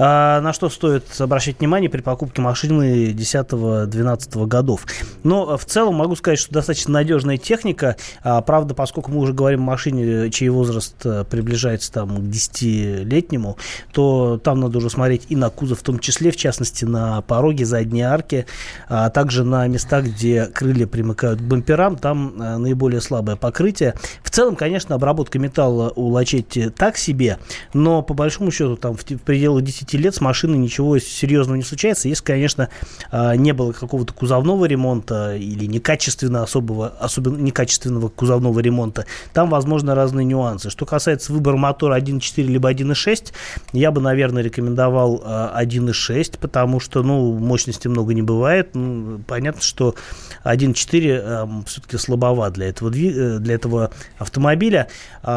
А, 0.01 0.39
на 0.39 0.53
что 0.53 0.70
стоит 0.70 1.03
обращать 1.20 1.60
внимание 1.60 1.89
при 1.89 2.00
покупке 2.00 2.41
машины 2.41 3.12
10-12 3.12 4.48
годов. 4.48 4.86
Но 5.24 5.58
в 5.58 5.65
целом 5.65 5.96
могу 5.96 6.15
сказать, 6.15 6.39
что 6.39 6.53
достаточно 6.53 6.94
надежная 6.94 7.36
техника. 7.38 7.98
А, 8.24 8.41
правда, 8.41 8.74
поскольку 8.74 9.12
мы 9.12 9.20
уже 9.20 9.34
говорим 9.34 9.63
о 9.63 9.72
машине, 9.72 10.32
чей 10.32 10.48
возраст 10.48 10.96
э, 11.03 11.25
приближается 11.29 11.91
там, 11.91 12.15
к 12.15 12.20
10-летнему, 12.22 13.58
то 13.91 14.39
там 14.41 14.62
надо 14.62 14.77
уже 14.77 14.89
смотреть 14.89 15.24
и 15.27 15.36
на 15.36 15.50
кузов, 15.50 15.79
в 15.79 15.84
том 15.84 16.00
числе, 16.00 16.32
в 16.32 16.38
частности, 16.38 16.86
на 16.86 17.22
пороги, 17.22 17.63
задние 17.63 18.06
арки, 18.06 18.46
а 18.88 19.10
также 19.10 19.44
на 19.44 19.68
местах, 19.68 20.06
где 20.06 20.46
крылья 20.46 20.88
примыкают 20.88 21.41
к 21.41 21.44
бамперам, 21.44 21.98
там 21.98 22.41
э, 22.41 22.58
наиболее 22.58 23.01
слабое 23.01 23.36
покрытие. 23.36 23.96
В 24.24 24.29
целом, 24.29 24.56
конечно, 24.56 24.96
обработка 24.96 25.39
металла 25.39 25.91
у 25.94 26.08
Лачетти 26.08 26.70
так 26.70 26.96
себе, 26.96 27.38
но 27.74 28.01
по 28.01 28.13
большому 28.13 28.50
счету 28.51 28.77
там 28.77 28.96
в 28.96 29.03
пределах 29.03 29.65
10 29.65 29.88
10 29.89 29.93
лет 29.93 30.15
с 30.15 30.22
машиной 30.22 30.58
ничего 30.58 31.00
серьезного 31.00 31.58
не 31.58 31.63
случается, 31.63 32.08
если, 32.08 32.24
конечно, 32.24 32.69
а, 33.12 33.36
не 33.36 33.53
было 33.53 33.72
какого-то 33.72 34.13
кузовного 34.13 34.65
ремонта 34.65 35.36
или 35.36 35.65
некачественного, 35.65 36.43
особого, 36.43 36.93
особенно 37.00 37.38
некачественного 37.38 38.10
кузовного 38.10 38.60
ремонта, 38.60 39.05
там, 39.34 39.50
возможно, 39.50 39.96
разные 39.96 40.25
нюансы. 40.25 40.69
Что 40.69 40.86
касается 40.86 41.34
выбора 41.34 41.58
мотора 41.58 42.00
1.4 42.00 42.43
либо 42.43 42.72
1.6, 42.72 43.34
я 43.74 43.91
бы, 43.91 44.01
наверное, 44.01 44.43
рекомендовал 44.43 45.24
1.6, 45.25 46.36
а, 46.36 46.38
потому 46.39 46.79
что, 46.79 47.03
ну, 47.03 47.34
мощности 47.38 47.88
много 47.88 48.13
не 48.13 48.22
бывает. 48.22 48.75
Ну, 48.75 49.19
понятно, 49.27 49.62
что 49.62 49.96
1.4 50.43 51.22
а, 51.24 51.63
все-таки 51.65 51.98
слабоват 51.98 52.53
для 52.53 52.67
этого, 52.67 52.89
э, 52.89 53.39
для 53.39 53.55
этого 53.55 53.91
автомобиля. 54.17 54.88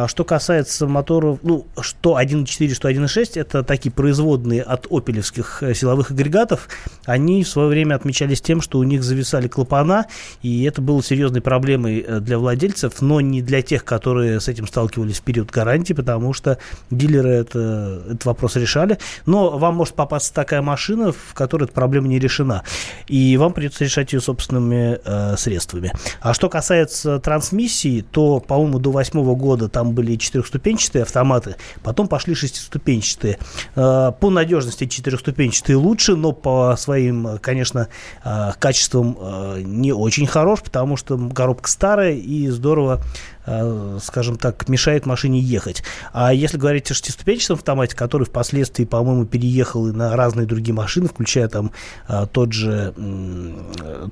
Что 0.07 0.25
касается 0.25 0.87
моторов, 0.87 1.39
ну, 1.43 1.67
что 1.81 2.19
1.4, 2.19 2.75
что 2.75 2.89
1.6, 2.91 3.41
это 3.41 3.63
такие 3.63 3.93
производные 3.93 4.32
производные 4.33 4.63
от 4.63 4.87
опелевских 4.91 5.63
э, 5.63 5.75
силовых 5.75 6.11
агрегатов, 6.11 6.69
они 7.05 7.45
в 7.45 7.49
свое 7.49 7.69
время 7.69 7.95
отмечались 7.97 8.41
тем, 8.41 8.61
что 8.61 8.79
у 8.79 8.83
них 8.83 9.03
зависали 9.03 9.49
клапана, 9.49 10.07
и 10.43 10.65
это 10.65 10.81
было 10.81 11.03
серьезной 11.03 11.41
проблемой 11.41 12.01
э, 12.07 12.21
для 12.21 12.39
владельцев, 12.39 13.03
но 13.03 13.21
не 13.21 13.43
для 13.43 13.63
тех, 13.63 13.85
которые 13.85 14.41
с 14.41 14.49
этим 14.49 14.67
сталкивались 14.67 15.21
в 15.21 15.23
период 15.23 15.51
гарантии, 15.51 15.93
потому 15.93 16.33
что 16.33 16.59
дилеры 16.91 17.31
это, 17.31 18.03
этот 18.07 18.25
вопрос 18.25 18.57
решали. 18.57 18.99
Но 19.27 19.59
вам 19.59 19.75
может 19.75 19.95
попасться 19.95 20.33
такая 20.33 20.63
машина, 20.63 21.13
в 21.13 21.35
которой 21.35 21.65
эта 21.65 21.73
проблема 21.73 22.09
не 22.09 22.19
решена, 22.19 22.63
и 23.07 23.37
вам 23.37 23.53
придется 23.53 23.85
решать 23.85 24.13
ее 24.13 24.21
собственными 24.21 24.99
э, 25.05 25.37
средствами. 25.37 25.93
А 26.21 26.33
что 26.33 26.49
касается 26.49 27.19
трансмиссии, 27.19 28.05
то, 28.11 28.41
по-моему, 28.41 28.79
до 28.79 28.91
восьмого 28.91 29.35
года 29.35 29.69
там 29.69 29.93
были 29.93 30.17
четырехступенчатые 30.17 31.03
автоматы, 31.03 31.57
потом 31.83 32.09
пошли 32.09 32.35
шестиступенчатые. 32.35 33.39
Э, 33.75 34.13
по 34.23 34.31
надежности 34.31 34.87
четырехступенчатый 34.87 35.75
лучше, 35.75 36.15
но 36.15 36.31
по 36.31 36.77
своим, 36.79 37.41
конечно, 37.41 37.89
а, 38.23 38.53
качествам 38.57 39.17
а, 39.19 39.61
не 39.61 39.91
очень 39.93 40.29
хорош, 40.29 40.63
потому 40.63 40.97
что 40.97 41.19
коробка 41.35 41.69
старая 41.69 42.15
и 42.15 42.47
здорово 42.47 43.01
Э, 43.01 43.32
скажем 43.45 44.37
так, 44.37 44.69
мешает 44.69 45.07
машине 45.07 45.41
ехать. 45.41 45.83
А 46.13 46.33
если 46.33 46.59
говорить 46.59 46.91
о 46.91 46.95
шестиступенчатом 46.95 47.57
автомате, 47.57 47.97
который 47.97 48.25
впоследствии, 48.25 48.85
по-моему, 48.85 49.27
переехал 49.27 49.89
и 49.89 49.93
на 49.93 50.17
разные 50.17 50.47
другие 50.47 50.75
машины, 50.75 51.09
включая 51.09 51.49
там 51.49 51.73
э, 52.09 52.27
тот 52.31 52.53
же, 52.53 52.95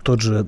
тот 0.02 0.20
же, 0.20 0.46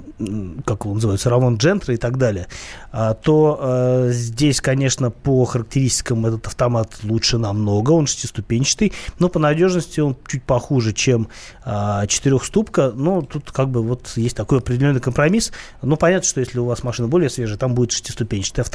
как 0.64 0.86
он 0.86 0.94
называется, 0.94 1.30
Рамон 1.30 1.56
Джентра 1.56 1.94
и 1.94 1.96
так 1.96 2.18
далее, 2.18 2.48
а, 2.90 3.14
то 3.14 3.58
э, 3.60 4.08
здесь, 4.12 4.60
конечно, 4.60 5.10
по 5.10 5.44
характеристикам 5.44 6.26
этот 6.26 6.46
автомат 6.48 6.98
лучше 7.04 7.38
намного, 7.38 7.92
он 7.92 8.06
шестиступенчатый, 8.06 8.92
но 9.18 9.28
по 9.28 9.38
надежности 9.38 10.00
он 10.00 10.16
чуть 10.26 10.42
похуже, 10.42 10.92
чем 10.92 11.28
четырехступка, 11.64 12.92
но 12.94 13.22
тут 13.22 13.52
как 13.52 13.68
бы 13.68 13.82
вот 13.82 14.12
есть 14.16 14.36
такой 14.36 14.58
определенный 14.58 15.00
компромисс. 15.00 15.52
Но 15.80 15.96
понятно, 15.96 16.26
что 16.26 16.40
если 16.40 16.58
у 16.58 16.64
вас 16.64 16.82
машина 16.82 17.08
более 17.08 17.30
свежая, 17.30 17.58
там 17.58 17.74
будет 17.74 17.92
шестиступенчатый 17.92 18.62
автомат, 18.62 18.71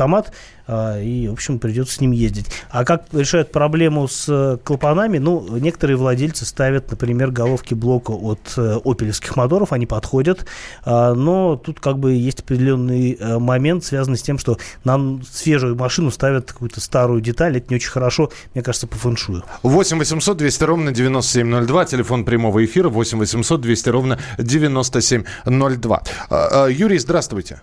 а, 0.67 0.99
и, 1.01 1.27
в 1.27 1.33
общем, 1.33 1.59
придется 1.59 1.95
с 1.95 2.01
ним 2.01 2.11
ездить. 2.11 2.47
А 2.69 2.83
как 2.83 3.05
решают 3.13 3.51
проблему 3.51 4.07
с 4.07 4.25
э, 4.27 4.57
клапанами? 4.63 5.17
Ну, 5.17 5.57
некоторые 5.57 5.95
владельцы 5.95 6.45
ставят, 6.45 6.91
например, 6.91 7.31
головки 7.31 7.73
блока 7.73 8.11
от 8.11 8.53
э, 8.57 8.79
опелевских 8.83 9.35
моторов, 9.37 9.71
они 9.71 9.85
подходят, 9.85 10.45
а, 10.83 11.13
но 11.13 11.55
тут 11.55 11.79
как 11.79 11.99
бы 11.99 12.13
есть 12.13 12.41
определенный 12.41 13.13
э, 13.13 13.39
момент, 13.39 13.85
связанный 13.85 14.17
с 14.17 14.21
тем, 14.21 14.37
что 14.37 14.57
нам 14.83 15.21
свежую 15.23 15.75
машину 15.75 16.11
ставят 16.11 16.51
какую-то 16.51 16.81
старую 16.81 17.21
деталь, 17.21 17.57
это 17.57 17.67
не 17.69 17.77
очень 17.77 17.89
хорошо, 17.89 18.31
мне 18.53 18.61
кажется, 18.61 18.87
по 18.87 18.97
фэншую. 18.97 19.43
8 19.63 19.97
800 19.97 20.37
200 20.37 20.63
ровно 20.65 20.91
9702, 20.91 21.85
телефон 21.85 22.25
прямого 22.25 22.63
эфира 22.65 22.89
8 22.89 23.17
800 23.19 23.61
200 23.61 23.89
ровно 23.89 24.19
9702. 24.37 26.03
А, 26.29 26.67
Юрий, 26.67 26.99
здравствуйте. 26.99 27.61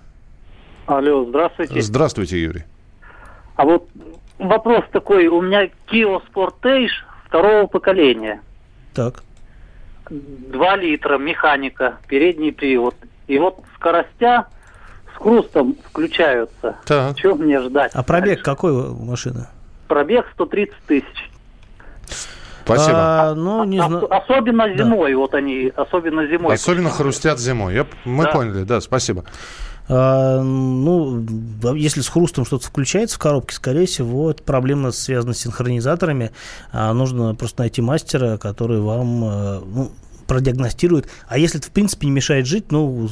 Алло, 0.86 1.24
здравствуйте. 1.24 1.80
Здравствуйте, 1.80 2.42
Юрий. 2.42 2.64
А 3.56 3.64
вот 3.64 3.88
вопрос 4.38 4.84
такой. 4.92 5.28
У 5.28 5.40
меня 5.40 5.66
Kia 5.90 6.20
Sportage 6.32 6.90
второго 7.26 7.66
поколения. 7.66 8.40
Так. 8.92 9.22
Два 10.10 10.76
литра, 10.76 11.16
механика, 11.16 11.98
передний 12.06 12.52
привод. 12.52 12.94
И 13.26 13.38
вот 13.38 13.58
скоростя 13.76 14.48
с 15.14 15.16
хрустом 15.16 15.76
включаются. 15.88 16.76
Так. 16.84 17.16
Чего 17.16 17.36
мне 17.36 17.60
ждать? 17.60 17.92
А 17.94 18.02
пробег 18.02 18.26
дальше? 18.26 18.44
какой 18.44 18.72
у 18.72 19.02
машины? 19.02 19.46
Пробег 19.88 20.26
130 20.34 20.74
тысяч. 20.86 21.30
Спасибо. 22.64 22.96
А, 22.96 23.34
ну, 23.34 23.64
не 23.64 23.78
знаю. 23.78 24.12
Особенно 24.14 24.74
зимой, 24.74 25.12
да. 25.12 25.18
вот 25.18 25.34
они, 25.34 25.70
особенно 25.76 26.26
зимой. 26.26 26.54
Особенно 26.54 26.90
хрустят 26.90 27.38
зимой. 27.38 27.74
Я, 27.74 27.86
мы 28.04 28.24
да. 28.24 28.32
поняли, 28.32 28.64
да, 28.64 28.80
спасибо. 28.80 29.24
А, 29.88 30.40
ну, 30.42 31.24
если 31.74 32.00
с 32.00 32.08
хрустом 32.08 32.44
что-то 32.44 32.66
включается 32.66 33.16
в 33.16 33.18
коробке, 33.18 33.54
скорее 33.54 33.86
всего, 33.86 34.30
это 34.30 34.42
проблема 34.42 34.92
связана 34.92 35.34
с 35.34 35.38
синхронизаторами. 35.38 36.32
А 36.72 36.92
нужно 36.92 37.34
просто 37.34 37.62
найти 37.62 37.82
мастера, 37.82 38.38
который 38.38 38.80
вам 38.80 39.24
э, 39.24 39.60
ну, 39.66 39.92
продиагностирует. 40.26 41.08
А 41.28 41.38
если 41.38 41.58
это, 41.58 41.68
в 41.68 41.70
принципе, 41.70 42.06
не 42.06 42.12
мешает 42.12 42.46
жить, 42.46 42.70
ну, 42.70 43.08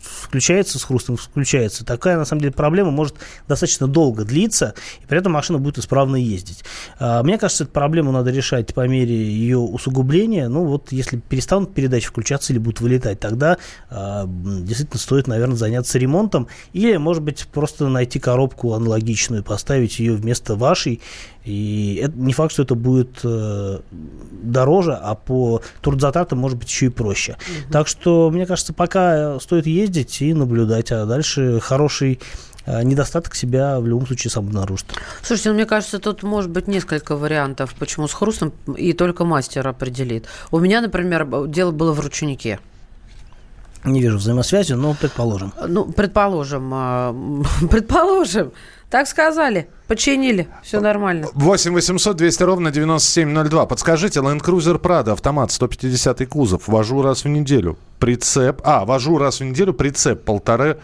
включается 0.00 0.78
с 0.78 0.84
хрустом, 0.84 1.16
включается. 1.16 1.84
Такая, 1.84 2.16
на 2.16 2.24
самом 2.24 2.40
деле, 2.40 2.52
проблема 2.52 2.90
может 2.90 3.16
достаточно 3.48 3.86
долго 3.86 4.24
длиться, 4.24 4.74
и 5.02 5.06
при 5.06 5.18
этом 5.18 5.32
машина 5.32 5.58
будет 5.58 5.78
исправно 5.78 6.16
ездить. 6.16 6.64
А, 6.98 7.22
мне 7.22 7.38
кажется, 7.38 7.64
эту 7.64 7.72
проблему 7.72 8.12
надо 8.12 8.30
решать 8.30 8.74
по 8.74 8.86
мере 8.86 9.14
ее 9.14 9.58
усугубления. 9.58 10.48
Ну, 10.48 10.64
вот 10.64 10.92
если 10.92 11.18
перестанут 11.18 11.74
передачи 11.74 12.08
включаться 12.08 12.52
или 12.52 12.58
будут 12.58 12.80
вылетать, 12.80 13.20
тогда 13.20 13.58
а, 13.88 14.26
действительно 14.26 14.98
стоит, 14.98 15.26
наверное, 15.26 15.56
заняться 15.56 15.98
ремонтом. 15.98 16.48
Или, 16.72 16.96
может 16.96 17.22
быть, 17.22 17.46
просто 17.52 17.88
найти 17.88 18.18
коробку 18.18 18.74
аналогичную, 18.74 19.42
поставить 19.42 19.98
ее 19.98 20.14
вместо 20.14 20.54
вашей, 20.54 21.00
и 21.44 21.98
это, 22.02 22.18
не 22.18 22.34
факт, 22.34 22.52
что 22.52 22.64
это 22.64 22.74
будет 22.74 23.20
э, 23.24 23.78
дороже, 24.42 24.92
а 24.92 25.14
по 25.14 25.62
трудозатратам 25.80 26.38
может 26.38 26.49
быть 26.56 26.68
еще 26.68 26.86
и 26.86 26.88
проще. 26.88 27.32
Угу. 27.32 27.72
Так 27.72 27.88
что, 27.88 28.30
мне 28.30 28.46
кажется, 28.46 28.72
пока 28.72 29.38
стоит 29.40 29.66
ездить 29.66 30.22
и 30.22 30.34
наблюдать, 30.34 30.92
а 30.92 31.06
дальше 31.06 31.60
хороший 31.60 32.20
э, 32.66 32.82
недостаток 32.82 33.34
себя 33.34 33.80
в 33.80 33.86
любом 33.86 34.06
случае 34.06 34.30
сам 34.30 34.46
обнаружит. 34.46 34.86
Слушайте, 35.22 35.50
ну, 35.50 35.54
мне 35.56 35.66
кажется, 35.66 35.98
тут 35.98 36.22
может 36.22 36.50
быть 36.50 36.66
несколько 36.66 37.16
вариантов, 37.16 37.74
почему 37.78 38.08
с 38.08 38.12
хрустом, 38.12 38.52
и 38.76 38.92
только 38.92 39.24
мастер 39.24 39.66
определит. 39.66 40.26
У 40.50 40.58
меня, 40.58 40.80
например, 40.80 41.26
дело 41.46 41.70
было 41.70 41.92
в 41.92 42.00
ручнике. 42.00 42.60
Не 43.84 44.00
вижу 44.00 44.18
взаимосвязи, 44.18 44.74
но 44.74 44.94
предположим. 44.94 45.52
Ну, 45.66 45.86
предположим, 45.86 46.70
а, 46.74 47.14
предположим. 47.70 48.52
Так 48.90 49.06
сказали, 49.06 49.68
починили, 49.86 50.48
все 50.62 50.80
нормально. 50.80 51.28
8 51.32 51.72
800 51.72 52.16
200 52.16 52.42
ровно 52.42 52.70
9702. 52.70 53.66
Подскажите, 53.66 54.20
Land 54.20 54.42
Cruiser 54.42 54.80
Prado, 54.80 55.12
автомат, 55.12 55.52
150 55.52 56.26
кузов, 56.28 56.66
вожу 56.66 57.00
раз 57.00 57.24
в 57.24 57.28
неделю. 57.28 57.78
Прицеп, 58.00 58.60
а, 58.64 58.84
вожу 58.84 59.16
раз 59.18 59.40
в 59.40 59.44
неделю, 59.44 59.72
прицеп 59.74 60.24
полторы 60.24 60.78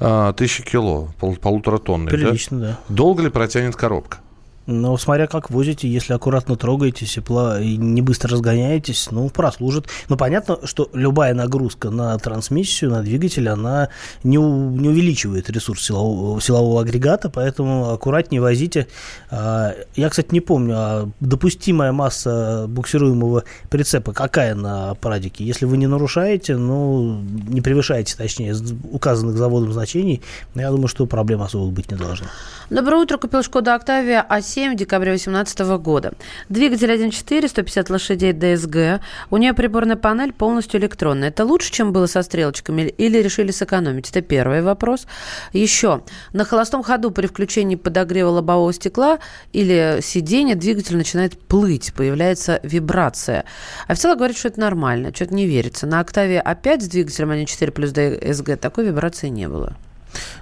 а, 0.00 0.32
тысячи 0.32 0.64
кило, 0.64 1.08
пол, 1.20 1.36
полутора 1.36 1.78
тонны. 1.78 2.10
Прилично, 2.10 2.58
да? 2.58 2.66
да. 2.66 2.78
Долго 2.94 3.22
ли 3.22 3.30
протянет 3.30 3.76
коробка? 3.76 4.18
Но 4.66 4.96
смотря 4.96 5.26
как 5.26 5.50
возите, 5.50 5.88
если 5.88 6.12
аккуратно 6.12 6.56
трогаетесь 6.56 7.16
и, 7.16 7.20
пла... 7.20 7.60
и 7.60 7.76
не 7.76 8.02
быстро 8.02 8.30
разгоняетесь, 8.30 9.08
ну, 9.10 9.28
прослужит. 9.28 9.86
Но 10.08 10.16
понятно, 10.16 10.58
что 10.64 10.90
любая 10.92 11.34
нагрузка 11.34 11.90
на 11.90 12.18
трансмиссию, 12.18 12.90
на 12.90 13.02
двигатель, 13.02 13.48
она 13.48 13.90
не, 14.24 14.38
у... 14.38 14.70
не 14.70 14.88
увеличивает 14.88 15.48
ресурс 15.50 15.84
силового... 15.84 16.40
силового 16.40 16.80
агрегата, 16.80 17.30
поэтому 17.30 17.90
аккуратнее 17.90 18.40
возите. 18.40 18.88
А, 19.30 19.74
я, 19.94 20.08
кстати, 20.10 20.28
не 20.32 20.40
помню, 20.40 20.74
а 20.76 21.08
допустимая 21.20 21.92
масса 21.92 22.66
буксируемого 22.68 23.44
прицепа 23.70 24.12
какая 24.12 24.54
на 24.54 24.94
парадике? 24.94 25.44
Если 25.44 25.64
вы 25.64 25.76
не 25.76 25.86
нарушаете, 25.86 26.56
ну, 26.56 27.20
не 27.48 27.60
превышаете, 27.60 28.16
точнее, 28.16 28.54
указанных 28.90 29.36
заводом 29.36 29.72
значений, 29.72 30.22
я 30.54 30.70
думаю, 30.70 30.88
что 30.88 31.06
проблем 31.06 31.42
особых 31.42 31.72
быть 31.72 31.90
не 31.90 31.96
должно. 31.96 32.26
Доброе 32.68 33.02
утро, 33.02 33.16
купил 33.16 33.44
Шкода 33.44 33.76
Октавия, 33.76 34.26
а 34.28 34.40
7 34.56 34.74
декабря 34.74 35.10
2018 35.10 35.58
года. 35.82 36.14
Двигатель 36.48 36.90
1.4, 36.90 37.46
150 37.46 37.90
лошадей 37.90 38.32
ДСГ. 38.32 39.02
У 39.28 39.36
нее 39.36 39.52
приборная 39.52 39.96
панель 39.96 40.32
полностью 40.32 40.80
электронная. 40.80 41.28
Это 41.28 41.44
лучше, 41.44 41.70
чем 41.70 41.92
было 41.92 42.06
со 42.06 42.22
стрелочками 42.22 42.80
или 42.80 43.18
решили 43.18 43.50
сэкономить? 43.50 44.08
Это 44.08 44.22
первый 44.22 44.62
вопрос. 44.62 45.06
Еще. 45.52 46.00
На 46.32 46.46
холостом 46.46 46.82
ходу 46.82 47.10
при 47.10 47.26
включении 47.26 47.76
подогрева 47.76 48.30
лобового 48.30 48.72
стекла 48.72 49.18
или 49.52 49.98
сиденья 50.02 50.54
двигатель 50.54 50.96
начинает 50.96 51.38
плыть, 51.38 51.92
появляется 51.92 52.58
вибрация. 52.62 53.44
А 53.86 53.92
Официал 53.92 54.16
говорит, 54.16 54.38
что 54.38 54.48
это 54.48 54.58
нормально, 54.58 55.14
что-то 55.14 55.34
не 55.34 55.46
верится. 55.46 55.86
На 55.86 56.00
«Октаве» 56.00 56.40
опять 56.40 56.82
с 56.82 56.88
двигателем 56.88 57.32
1.4 57.32 57.70
плюс 57.72 57.90
ДСГ 57.90 58.58
такой 58.58 58.86
вибрации 58.86 59.28
не 59.28 59.50
было. 59.50 59.76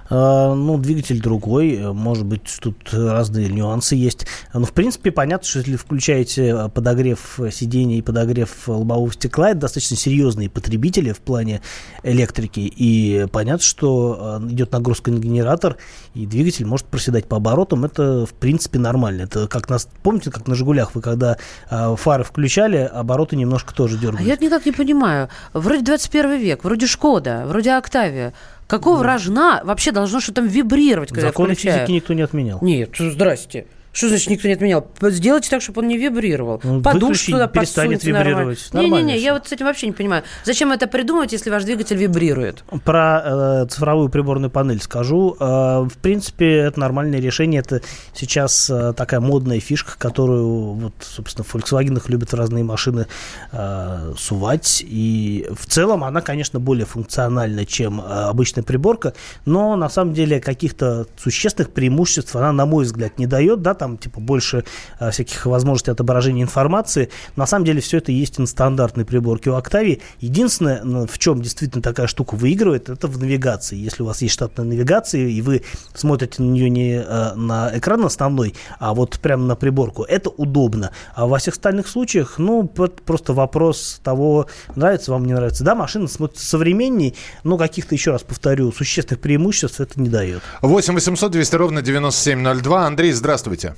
А, 0.09 0.53
ну, 0.53 0.77
двигатель 0.77 1.21
другой, 1.21 1.93
может 1.93 2.25
быть, 2.25 2.57
тут 2.61 2.93
разные 2.93 3.49
нюансы 3.49 3.95
есть. 3.95 4.27
Но, 4.53 4.65
в 4.65 4.71
принципе, 4.73 5.11
понятно, 5.11 5.47
что 5.47 5.59
если 5.59 5.75
включаете 5.75 6.69
подогрев 6.73 7.39
сидений 7.51 7.99
и 7.99 8.01
подогрев 8.01 8.67
лобового 8.67 9.11
стекла, 9.11 9.51
это 9.51 9.61
достаточно 9.61 9.97
серьезные 9.97 10.49
потребители 10.49 11.11
в 11.11 11.19
плане 11.19 11.61
электрики. 12.03 12.59
И 12.59 13.25
понятно, 13.31 13.63
что 13.63 14.41
идет 14.49 14.71
нагрузка 14.71 15.11
на 15.11 15.19
генератор, 15.19 15.77
и 16.13 16.25
двигатель 16.25 16.65
может 16.65 16.85
проседать 16.87 17.27
по 17.27 17.37
оборотам. 17.37 17.85
Это, 17.85 18.25
в 18.25 18.33
принципе, 18.33 18.79
нормально. 18.79 19.23
Это 19.23 19.47
как 19.47 19.69
нас, 19.69 19.87
помните, 20.03 20.31
как 20.31 20.47
на 20.47 20.55
«Жигулях» 20.55 20.95
вы 20.95 21.01
когда 21.01 21.37
фары 21.69 22.23
включали, 22.23 22.77
обороты 22.77 23.35
немножко 23.35 23.73
тоже 23.73 23.97
дергались. 23.97 24.25
А 24.25 24.29
я 24.29 24.37
никак 24.37 24.65
не 24.65 24.71
понимаю. 24.71 25.29
Вроде 25.53 25.83
21 25.83 26.37
век, 26.39 26.63
вроде 26.63 26.87
«Шкода», 26.87 27.45
вроде 27.47 27.71
«Октавия». 27.71 28.33
Какого 28.67 29.03
рожна 29.03 29.61
вообще 29.63 29.91
должно 29.91 30.19
что-то 30.19 30.41
там 30.41 30.47
вибрировать, 30.47 31.09
когда 31.09 31.27
Законы 31.27 31.53
включаю? 31.53 31.79
физики 31.79 31.91
никто 31.91 32.13
не 32.13 32.21
отменял. 32.23 32.59
Нет, 32.61 32.91
здрасте. 32.97 33.67
Что 33.95 34.09
значит 34.09 34.29
никто 34.29 34.49
не 34.49 34.55
отменял? 34.55 34.85
Сделайте 35.01 35.49
так, 35.49 35.61
чтобы 35.61 35.81
он 35.81 35.87
не 35.87 35.97
вибрировал. 35.97 36.59
Ну, 36.63 36.81
Подушку 36.81 37.31
туда 37.31 37.47
перестанет 37.47 38.03
вибрировать. 38.03 38.69
Не-не-не, 38.73 39.17
я 39.17 39.33
вот 39.33 39.47
с 39.47 39.53
этим 39.53 39.65
вообще 39.67 39.87
не 39.87 39.93
понимаю. 39.93 40.23
Зачем 40.43 40.73
это 40.73 40.87
придумать, 40.87 41.31
если 41.31 41.49
ваш 41.49 41.63
двигатель 41.63 41.95
вибрирует? 41.95 42.65
Про 42.83 43.21
э, 43.63 43.65
цифровую 43.69 44.09
приборную 44.09 44.51
панель 44.51 44.81
скажу. 44.81 45.37
Э, 45.39 45.87
в 45.89 45.97
принципе, 46.01 46.57
это 46.57 46.77
нормальное 46.77 47.21
решение. 47.21 47.61
Это 47.61 47.81
сейчас 48.13 48.69
э, 48.69 48.91
такая 48.97 49.21
модная 49.21 49.61
фишка, 49.61 49.97
которую, 49.97 50.73
вот, 50.73 50.93
собственно, 50.99 51.45
в 51.45 51.55
Volkswagen 51.55 52.01
любят 52.07 52.33
в 52.33 52.35
разные 52.35 52.65
машины 52.65 53.07
э, 53.53 54.13
сувать. 54.17 54.83
И 54.85 55.47
в 55.57 55.67
целом 55.67 56.03
она, 56.03 56.19
конечно, 56.19 56.59
более 56.59 56.85
функциональна, 56.85 57.65
чем 57.65 58.01
э, 58.01 58.03
обычная 58.03 58.63
приборка, 58.63 59.13
но 59.45 59.77
на 59.77 59.87
самом 59.87 60.13
деле 60.13 60.41
каких-то 60.41 61.07
существенных 61.17 61.71
преимуществ 61.71 62.35
она, 62.35 62.51
на 62.51 62.65
мой 62.65 62.83
взгляд, 62.83 63.17
не 63.19 63.25
дает. 63.25 63.61
Да, 63.61 63.73
там 63.73 63.84
типа 63.97 64.19
больше 64.19 64.63
а, 64.99 65.11
всяких 65.11 65.45
возможностей 65.45 65.91
отображения 65.91 66.43
информации. 66.43 67.09
На 67.35 67.45
самом 67.45 67.65
деле 67.65 67.81
все 67.81 67.97
это 67.97 68.11
есть 68.11 68.39
на 68.39 68.45
стандартной 68.47 69.05
приборке 69.05 69.49
у 69.49 69.53
Octavia. 69.53 70.01
Единственное, 70.19 71.07
в 71.07 71.17
чем 71.17 71.41
действительно 71.41 71.81
такая 71.81 72.07
штука 72.07 72.35
выигрывает, 72.35 72.89
это 72.89 73.07
в 73.07 73.17
навигации. 73.17 73.77
Если 73.77 74.03
у 74.03 74.05
вас 74.05 74.21
есть 74.21 74.33
штатная 74.33 74.65
навигация, 74.65 75.27
и 75.27 75.41
вы 75.41 75.63
смотрите 75.93 76.41
на 76.41 76.47
нее 76.47 76.69
не 76.69 76.95
а, 76.99 77.33
на 77.35 77.71
экран 77.77 78.03
основной, 78.05 78.55
а 78.79 78.93
вот 78.93 79.19
прямо 79.19 79.45
на 79.45 79.55
приборку, 79.55 80.03
это 80.03 80.29
удобно. 80.29 80.91
А 81.13 81.27
во 81.27 81.37
всех 81.37 81.55
остальных 81.55 81.87
случаях, 81.87 82.35
ну, 82.37 82.65
просто 82.67 83.33
вопрос 83.33 83.99
того, 84.03 84.47
нравится 84.75 85.11
вам, 85.11 85.25
не 85.25 85.33
нравится. 85.33 85.63
Да, 85.63 85.75
машина 85.75 86.07
смотрится 86.07 86.45
современней, 86.45 87.15
но 87.43 87.57
каких-то, 87.57 87.95
еще 87.95 88.11
раз 88.11 88.23
повторю, 88.23 88.71
существенных 88.71 89.21
преимуществ 89.21 89.79
это 89.79 89.99
не 89.99 90.09
дает. 90.09 90.41
8 90.61 90.93
800 90.93 91.31
200 91.31 91.55
ровно 91.55 91.81
9702. 91.81 92.87
Андрей, 92.87 93.11
здравствуйте. 93.11 93.74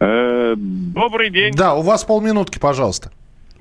Э, 0.00 0.54
добрый 0.56 1.30
день. 1.30 1.54
Да, 1.54 1.74
у 1.74 1.82
вас 1.82 2.04
полминутки, 2.04 2.58
пожалуйста. 2.58 3.10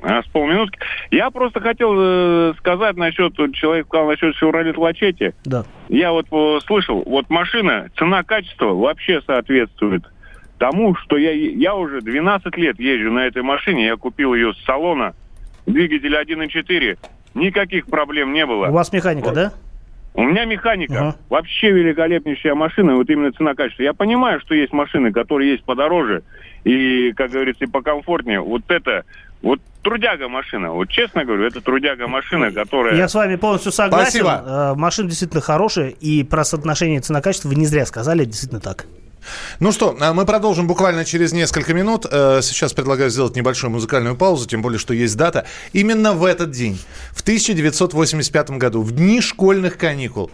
А, 0.02 0.22
с 0.22 0.28
полминутки. 0.28 0.78
Я 1.10 1.32
просто 1.32 1.60
хотел 1.60 1.94
э, 1.98 2.54
сказать 2.60 2.96
насчет, 2.98 3.36
человек 3.54 3.88
сказал 3.88 4.08
насчет 4.08 4.36
Chevrolet 4.42 4.78
Лачете. 4.78 5.34
Да. 5.44 5.66
Я 5.90 6.12
вот 6.12 6.28
э, 6.32 6.60
слышал, 6.66 7.02
вот 7.04 7.30
машина, 7.30 7.90
цена-качество 7.98 8.74
вообще 8.74 9.22
соответствует 9.26 10.04
тому, 10.60 10.96
что 10.96 11.18
я, 11.18 11.32
я 11.32 11.76
уже 11.76 12.02
12 12.02 12.56
лет 12.58 12.80
езжу 12.80 13.12
на 13.12 13.26
этой 13.26 13.42
машине, 13.42 13.88
я 13.88 13.96
купил 13.96 14.34
ее 14.34 14.54
с 14.54 14.66
салона, 14.66 15.16
двигатель 15.66 16.16
1.4, 16.16 16.98
никаких 17.34 17.88
проблем 17.88 18.34
не 18.34 18.46
было. 18.46 18.68
У 18.68 18.74
вас 18.74 18.94
механика, 18.94 19.26
вот. 19.26 19.36
да? 19.36 19.54
У 20.18 20.24
меня 20.24 20.46
механика. 20.46 20.94
Uh-huh. 20.94 21.16
Вообще 21.30 21.72
великолепнейшая 21.72 22.56
машина, 22.56 22.96
вот 22.96 23.08
именно 23.08 23.32
цена-качество. 23.32 23.84
Я 23.84 23.94
понимаю, 23.94 24.40
что 24.40 24.56
есть 24.56 24.74
машины, 24.74 25.12
которые 25.12 25.52
есть 25.52 25.64
подороже 25.64 26.24
и, 26.64 27.14
как 27.16 27.30
говорится, 27.30 27.66
и 27.66 27.68
покомфортнее. 27.68 28.40
Вот 28.40 28.64
это, 28.70 29.06
вот 29.44 29.62
трудяга 29.84 30.28
машина. 30.28 30.72
Вот 30.72 30.90
честно 30.90 31.24
говорю, 31.24 31.46
это 31.46 31.62
трудяга 31.62 32.08
машина, 32.08 32.52
которая... 32.52 32.96
Я 32.96 33.08
с 33.08 33.14
вами 33.14 33.36
полностью 33.36 33.72
согласен. 33.72 34.10
Спасибо. 34.10 34.44
Э, 34.46 34.74
машина 34.76 35.08
действительно 35.08 35.42
хорошая, 35.42 35.90
и 35.90 36.24
про 36.24 36.44
соотношение 36.44 37.00
цена-качество 37.00 37.50
вы 37.50 37.56
не 37.56 37.68
зря 37.68 37.86
сказали, 37.86 38.26
действительно 38.26 38.60
так. 38.60 38.88
Ну 39.60 39.72
что, 39.72 39.96
а 40.00 40.14
мы 40.14 40.26
продолжим 40.26 40.68
буквально 40.68 41.06
через 41.06 41.34
несколько 41.34 41.74
минут. 41.74 42.06
Э, 42.10 42.42
сейчас 42.42 42.74
предлагаю 42.74 43.10
сделать 43.10 43.36
небольшую 43.36 43.72
музыкальную 43.72 44.16
паузу, 44.16 44.48
тем 44.48 44.62
более, 44.62 44.80
что 44.80 44.94
есть 44.94 45.16
дата. 45.18 45.46
Именно 45.74 46.14
в 46.14 46.26
этот 46.26 46.52
день, 46.52 46.80
в 47.12 47.22
1985 47.22 48.52
году, 48.52 48.82
в 48.82 48.92
дни 48.92 49.22
школьных 49.22 49.78
каникул, 49.78 50.32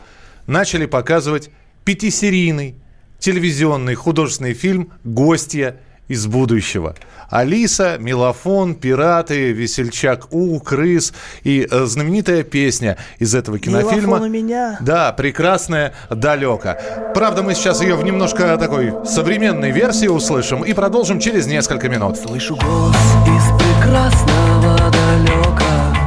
начали 0.48 0.86
показывать 0.86 1.50
пятисерийный 1.86 2.76
телевизионный 3.20 3.96
художественный 3.96 4.54
фильм 4.54 4.92
«Гостья 5.04 5.78
из 6.08 6.28
будущего». 6.28 6.96
Алиса, 7.34 7.98
Мелофон, 8.00 8.76
Пираты, 8.76 9.54
Весельчак 9.54 10.32
У, 10.32 10.60
Крыс 10.60 11.14
и 11.44 11.68
э, 11.70 11.86
знаменитая 11.86 12.44
песня 12.44 12.98
из 13.18 13.34
этого 13.34 13.58
кинофильма. 13.58 14.20
Мелофон 14.20 14.22
у 14.22 14.30
меня. 14.30 14.78
Да, 14.82 15.12
прекрасная 15.14 15.96
«Далеко». 16.12 16.78
Правда, 17.16 17.42
мы 17.42 17.56
сейчас 17.56 17.82
ее 17.82 17.96
в 17.96 18.04
немножко 18.04 18.56
такой 18.58 18.94
современной 19.06 19.72
версии 19.72 20.06
услышим 20.06 20.64
и 20.64 20.74
продолжим 20.74 21.20
через 21.20 21.48
несколько 21.48 21.90
минут. 21.90 22.18
Слышу 22.18 22.56
голос 22.56 22.96
из 23.26 23.46
прекрасного 23.58 24.78
далека 24.92 25.98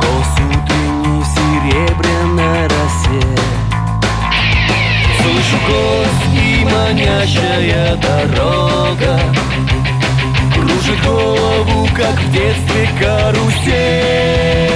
Голос 0.00 0.32
утренней 0.48 1.22
серебряной 1.34 2.62
росе 2.64 3.26
Слышу 5.20 5.56
голос 5.68 6.25
манящая 6.76 7.96
дорога 7.96 9.18
кружит 10.54 11.04
голову, 11.04 11.88
как 11.96 12.18
в 12.20 12.32
детстве 12.32 12.88
карусель. 13.00 14.75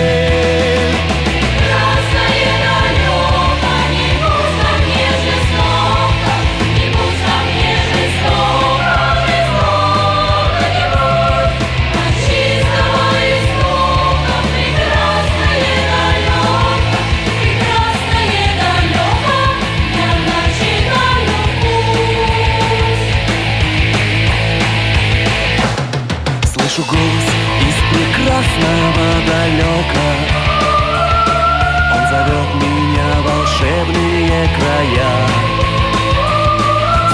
Края 34.81 35.27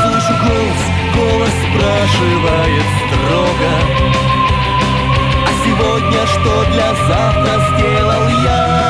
Слышу 0.02 0.34
голос, 0.44 0.82
голос 1.16 1.54
спрашивает 1.66 2.86
строго 3.02 3.70
А 5.44 5.50
сегодня 5.64 6.26
что 6.26 6.64
для 6.70 6.94
завтра 7.08 7.54
сделал 7.74 8.28
я? 8.44 8.85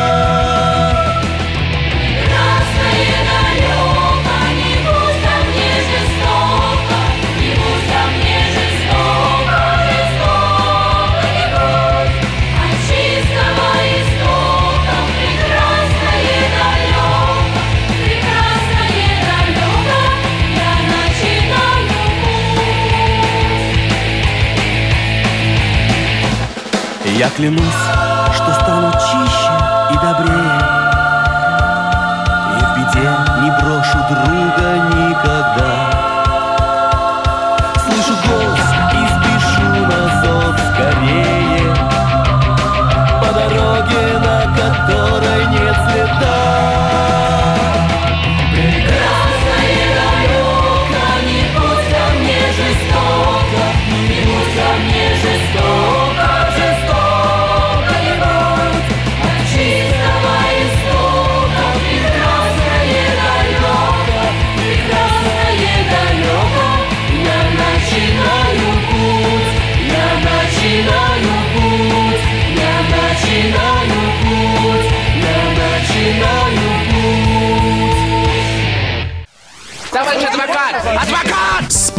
Я 27.18 27.30
клянусь, 27.30 27.85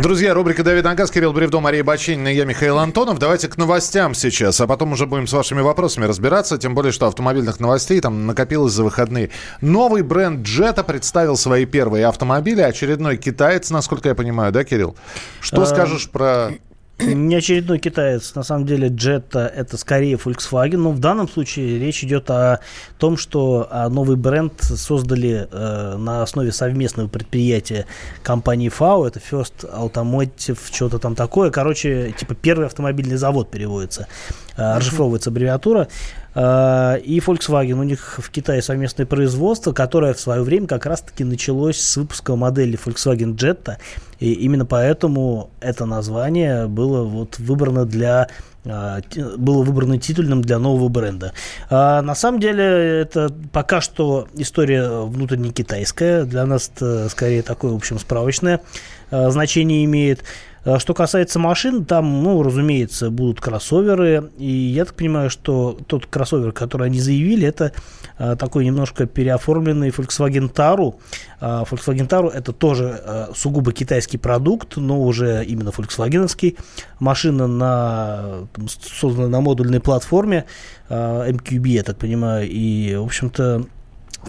Друзья, 0.00 0.32
рубрика 0.32 0.62
«Давид 0.62 0.84
Нагас», 0.84 1.10
Кирилл 1.10 1.34
Бревдо, 1.34 1.60
Мария 1.60 1.84
Бачинина 1.84 2.28
и 2.28 2.36
я, 2.36 2.46
Михаил 2.46 2.78
Антонов. 2.78 3.18
Давайте 3.18 3.48
к 3.48 3.58
новостям 3.58 4.14
сейчас, 4.14 4.58
а 4.62 4.66
потом 4.66 4.92
уже 4.92 5.04
будем 5.06 5.26
с 5.26 5.32
вашими 5.34 5.60
вопросами 5.60 6.06
разбираться. 6.06 6.56
Тем 6.56 6.74
более, 6.74 6.92
что 6.92 7.06
автомобильных 7.06 7.60
новостей 7.60 8.00
там 8.00 8.26
накопилось 8.26 8.72
за 8.72 8.84
выходные. 8.84 9.28
Новый 9.60 10.02
бренд 10.02 10.46
Джета 10.46 10.82
представил 10.82 11.36
свои 11.36 11.66
первые 11.66 12.06
автомобили. 12.06 12.62
Очередной 12.62 13.18
китаец, 13.18 13.68
насколько 13.70 14.08
я 14.08 14.14
понимаю, 14.14 14.50
да, 14.50 14.64
Кирилл? 14.64 14.96
Что 15.40 15.62
А, 15.62 15.66
скажешь 15.66 16.08
про... 16.08 16.52
Не 16.98 17.34
очередной 17.34 17.78
китаец. 17.78 18.34
На 18.34 18.42
самом 18.42 18.66
деле 18.66 18.88
Jetta 18.88 19.46
это 19.46 19.76
скорее 19.76 20.14
Volkswagen. 20.16 20.76
Но 20.76 20.92
в 20.92 21.00
данном 21.00 21.28
случае 21.28 21.78
речь 21.78 22.04
идет 22.04 22.30
о 22.30 22.60
том, 22.98 23.16
что 23.16 23.66
а, 23.70 23.88
новый 23.88 24.16
бренд 24.16 24.52
создали 24.60 25.48
э, 25.50 25.96
на 25.96 26.22
основе 26.22 26.52
совместного 26.52 27.08
предприятия 27.08 27.86
компании 28.22 28.70
FAO. 28.70 29.06
Это 29.06 29.18
First 29.20 29.68
Automotive, 29.68 30.58
что-то 30.72 30.98
там 30.98 31.14
такое. 31.14 31.50
Короче, 31.50 32.14
типа 32.16 32.34
первый 32.34 32.66
автомобильный 32.66 33.16
завод 33.16 33.50
переводится. 33.50 34.06
Э, 34.56 34.76
расшифровывается 34.76 35.30
аббревиатура. 35.30 35.88
Э, 36.34 36.98
И 37.02 37.18
Volkswagen, 37.20 37.74
у 37.80 37.82
них 37.82 38.18
в 38.18 38.30
Китае 38.30 38.60
совместное 38.62 39.06
производство, 39.06 39.72
которое 39.72 40.12
в 40.14 40.20
свое 40.20 40.42
время 40.42 40.66
как 40.66 40.84
раз-таки 40.86 41.24
началось 41.24 41.80
с 41.80 41.96
выпуска 41.96 42.36
модели 42.36 42.78
Volkswagen 42.78 43.34
Jetta. 43.34 43.76
И 44.20 44.32
именно 44.32 44.66
поэтому 44.66 45.50
это 45.60 45.86
название 45.86 46.66
было 46.66 47.02
вот 47.04 47.38
выбрано 47.38 47.86
для 47.86 48.28
ти- 48.64 49.24
было 49.38 49.64
выбрано 49.64 49.98
титульным 49.98 50.40
для 50.42 50.58
нового 50.60 50.88
бренда. 50.88 51.32
А, 51.68 52.00
на 52.02 52.14
самом 52.14 52.38
деле 52.38 52.62
это 53.00 53.28
пока 53.52 53.80
что 53.80 54.28
история 54.34 55.00
внутренне 55.04 55.50
китайская. 55.50 56.24
Для 56.24 56.46
нас 56.46 56.70
это 56.76 57.08
скорее 57.08 57.42
такое, 57.42 57.72
в 57.72 57.76
общем, 57.76 57.98
справочное 57.98 58.60
значение 59.10 59.84
имеет. 59.84 60.22
А 60.64 60.78
Что 60.78 60.94
касается 60.94 61.40
машин, 61.40 61.84
там, 61.84 62.22
ну, 62.22 62.40
разумеется, 62.42 63.10
будут 63.10 63.40
кроссоверы. 63.40 64.30
И 64.38 64.50
я 64.50 64.84
так 64.84 64.94
понимаю, 64.94 65.28
что 65.28 65.76
тот 65.88 66.06
кроссовер, 66.06 66.52
который 66.52 66.86
они 66.86 67.00
заявили, 67.00 67.46
это 67.48 67.72
а, 68.16 68.36
такой 68.36 68.64
немножко 68.64 69.06
переоформленный 69.06 69.88
Volkswagen 69.88 70.52
Taru. 70.52 70.94
А, 71.40 71.64
Volkswagen 71.64 72.08
Taru 72.08 72.30
это 72.30 72.52
тоже 72.52 73.00
а, 73.04 73.32
сугубо 73.34 73.72
китайский 73.72 74.18
продукт, 74.18 74.76
но 74.76 75.02
уже 75.02 75.44
именно 75.44 75.70
Volkswagenовский. 75.70 76.56
Машина 77.00 77.48
на, 77.48 78.46
там, 78.52 78.68
создана 78.68 79.28
на 79.28 79.40
модульной 79.40 79.80
платформе 79.80 80.44
а, 80.88 81.28
MQB, 81.28 81.68
я 81.68 81.82
так 81.82 81.96
понимаю. 81.96 82.48
И, 82.48 82.94
в 82.94 83.04
общем-то, 83.04 83.66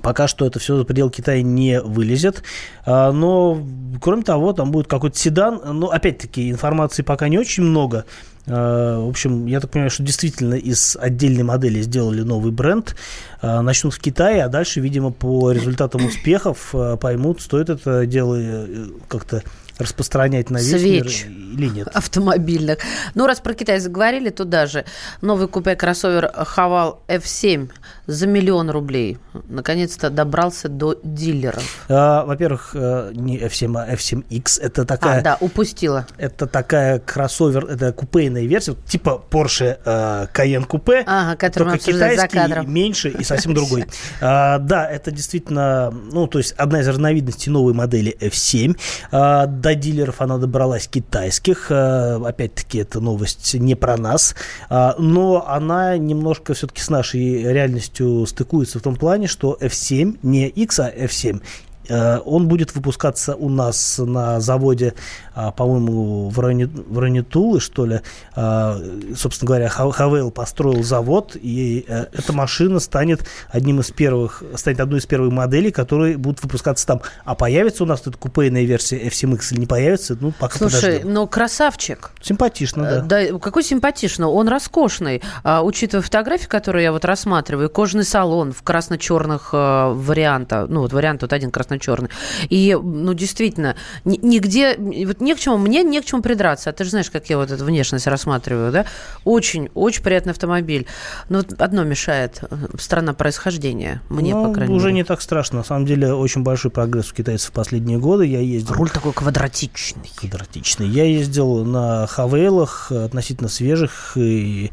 Пока 0.02 0.28
что 0.28 0.46
это 0.46 0.60
все 0.60 0.76
за 0.78 0.84
предел 0.84 1.10
Китая 1.10 1.42
не 1.42 1.80
вылезет. 1.82 2.44
А, 2.86 3.12
Но, 3.12 3.66
кроме 4.02 4.24
того, 4.24 4.54
там 4.54 4.72
будет 4.72 4.88
какой-то 4.88 5.18
седан. 5.18 5.62
Но, 5.80 5.90
опять-таки, 5.90 6.50
информации 6.52 7.04
пока 7.04 7.28
не 7.30 7.38
очень 7.38 7.64
много. 7.64 8.06
А, 8.48 9.00
В 9.06 9.10
общем, 9.10 9.46
я 9.46 9.60
так 9.60 9.72
понимаю, 9.72 9.92
что 9.92 10.04
действительно 10.04 10.56
из 10.56 10.98
отдельной 11.00 11.44
модели 11.44 11.82
сделали 11.82 12.22
новый 12.22 12.52
бренд. 12.52 12.96
А, 13.42 13.62
Начнут 13.62 13.94
в 13.94 14.00
Китае, 14.00 14.44
а 14.44 14.50
дальше, 14.50 14.80
видимо, 14.80 15.12
по 15.12 15.52
результатам 15.52 16.06
успехов 16.06 16.74
поймут, 17.00 17.42
стоит 17.42 17.70
это 17.70 18.06
дело 18.06 18.36
э, 18.40 18.88
как-то 19.08 19.44
распространять 19.80 20.50
на 20.52 20.58
весь 20.58 20.70
Свеч. 20.70 21.26
мир 21.26 21.38
или 21.58 21.68
нет. 21.70 21.88
автомобильных. 21.88 22.78
Ну, 23.16 23.26
раз 23.26 23.40
про 23.40 23.54
Китай 23.56 23.80
заговорили, 23.80 24.30
то 24.30 24.46
даже 24.46 24.86
новый 25.22 25.48
купе-кроссовер 25.48 26.32
Хавал 26.46 27.02
F7 27.08 27.70
за 28.06 28.28
миллион 28.28 28.70
рублей 28.70 29.18
наконец-то 29.48 30.10
добрался 30.10 30.68
до 30.70 31.00
дилеров. 31.04 31.86
А, 31.90 32.26
Во-первых, 32.26 32.72
э, 32.74 33.12
не 33.14 33.38
F7, 33.40 33.78
а 33.80 33.94
F7X. 33.94 34.62
Это 34.62 34.86
такая... 34.86 35.20
А, 35.20 35.24
да, 35.24 35.38
упустила. 35.40 36.06
Это 36.18 36.46
такая 36.48 37.00
кроссовер, 37.00 37.66
это 37.66 37.94
купейная 37.94 38.44
версия, 38.44 38.76
типа 38.88 39.24
Porsche 39.30 39.78
э, 39.86 40.28
Cayenne 40.34 40.68
Coupe, 40.68 41.04
Ага, 41.06 41.36
который 41.38 41.64
только 41.64 41.76
обсуждали 41.76 42.16
за 42.18 42.28
китайский, 42.28 42.38
кадром. 42.54 42.74
меньше 42.74 43.10
и 43.10 43.24
совсем 43.24 43.54
другой. 43.56 43.86
А, 44.22 44.58
Да, 44.60 44.90
это 44.90 45.12
действительно, 45.12 45.92
ну, 45.92 46.28
то 46.28 46.40
есть 46.40 46.54
одна 46.54 46.82
из 46.82 46.88
разновидностей 46.88 47.52
новой 47.52 47.74
модели 47.74 48.16
F7. 48.20 48.78
А, 49.12 49.46
До 49.46 49.76
дилеров 49.76 50.22
она 50.22 50.38
добралась 50.38 50.88
китайских. 50.88 51.68
А, 51.70 52.22
Опять-таки, 52.26 52.80
это 52.80 53.00
новость 53.00 53.54
не 53.54 53.76
про 53.76 53.96
нас. 53.98 54.36
А, 54.70 54.96
Но 54.98 55.48
она 55.48 55.98
немножко 55.98 56.54
все-таки 56.54 56.82
с 56.82 56.90
нашей 56.90 57.44
реальностью 57.44 57.93
стыкуется 58.26 58.80
в 58.80 58.82
том 58.82 58.96
плане, 58.96 59.28
что 59.28 59.58
F7, 59.60 60.20
не 60.24 60.48
X, 60.50 60.80
а 60.80 60.90
F7, 60.90 61.42
Э, 61.42 61.73
Он 61.90 62.48
будет 62.48 62.74
выпускаться 62.76 63.36
у 63.36 63.50
нас 63.50 64.00
на 64.04 64.40
заводе, 64.40 64.94
а, 65.36 65.52
по-моему, 65.52 66.30
в 66.30 66.40
районе, 66.40 66.68
в 66.68 67.00
районе 67.00 67.24
Тулы, 67.24 67.60
что 67.60 67.86
ли. 67.86 68.00
А, 68.36 68.78
Собственно 69.16 69.48
говоря, 69.48 69.70
Ха- 69.70 69.92
Хавейл 69.92 70.32
построил 70.32 70.84
завод, 70.84 71.36
и 71.36 71.86
э, 71.88 72.06
эта 72.14 72.34
машина 72.34 72.80
станет 72.80 73.26
одним 73.50 73.80
из 73.82 73.92
первых, 73.92 74.44
станет 74.56 74.80
одной 74.80 75.00
из 75.00 75.06
первых 75.06 75.32
моделей, 75.34 75.72
которые 75.72 76.18
будут 76.18 76.42
выпускаться 76.44 76.86
там. 76.88 77.02
А 77.26 77.36
появится 77.36 77.84
у 77.84 77.86
нас 77.86 78.02
тут 78.02 78.16
купейная 78.18 78.64
версия 78.64 78.98
F7X 79.08 79.54
или 79.54 79.60
не 79.62 79.66
появится, 79.66 80.18
ну, 80.20 80.32
пока 80.32 80.58
Слушай, 80.58 80.82
подождем. 80.82 81.14
ну 81.14 81.28
красавчик. 81.28 82.12
Симпатично, 82.22 82.84
Э, 82.84 83.02
да. 83.02 83.28
Да, 83.32 83.40
какой 83.40 83.64
симпатичный, 83.64 84.28
он 84.28 84.48
роскошный. 84.48 85.22
А, 85.44 85.62
учитывая 85.64 86.02
фотографии, 86.04 86.48
которые 86.48 86.84
я 86.84 86.92
вот 86.92 87.06
рассматриваю, 87.06 87.70
кожаный 87.70 88.06
салон 88.06 88.52
в 88.54 88.62
красно-черных 88.64 89.50
э, 89.54 89.92
вариантах, 89.94 90.70
ну 90.70 90.82
вот 90.82 90.94
вариант 90.94 91.22
вот 91.24 91.34
один 91.34 91.52
красно-черный 91.52 91.73
красно-черный. 91.74 92.10
И, 92.50 92.78
ну, 92.82 93.14
действительно, 93.14 93.76
нигде, 94.06 94.76
вот 94.78 95.22
не 95.22 95.36
к 95.36 95.40
чему, 95.40 95.58
мне 95.58 95.84
не 95.84 96.02
к 96.02 96.06
чему 96.06 96.22
придраться. 96.22 96.70
А 96.70 96.74
ты 96.74 96.84
же 96.84 96.92
знаешь, 96.92 97.10
как 97.10 97.30
я 97.30 97.38
вот 97.38 97.52
эту 97.52 97.66
внешность 97.66 98.08
рассматриваю, 98.08 98.72
да? 98.72 98.86
Очень, 99.24 99.70
очень 99.74 100.04
приятный 100.04 100.32
автомобиль. 100.32 100.88
Но 101.30 101.40
вот 101.40 101.54
одно 101.62 101.84
мешает, 101.84 102.44
э, 102.50 102.56
страна 102.80 103.14
происхождения, 103.14 104.02
мне, 104.10 104.34
ну, 104.34 104.48
по 104.48 104.54
крайней 104.54 104.74
уже 104.74 104.88
мере. 104.88 104.98
не 104.98 105.04
так 105.04 105.22
страшно. 105.22 105.60
На 105.60 105.64
самом 105.64 105.86
деле, 105.86 106.14
очень 106.14 106.44
большой 106.44 106.72
прогресс 106.72 107.12
у 107.12 107.16
китайцев 107.16 107.50
в 107.50 107.54
последние 107.54 107.98
годы. 107.98 108.26
Я 108.26 108.40
ездил... 108.40 108.76
Руль 108.76 108.90
такой 108.90 109.14
квадратичный. 109.14 110.12
Квадратичный. 110.16 110.88
Я 110.88 111.06
ездил 111.06 111.64
на 111.66 112.08
Хавейлах, 112.08 112.92
относительно 112.92 113.50
свежих, 113.50 114.14
и 114.16 114.72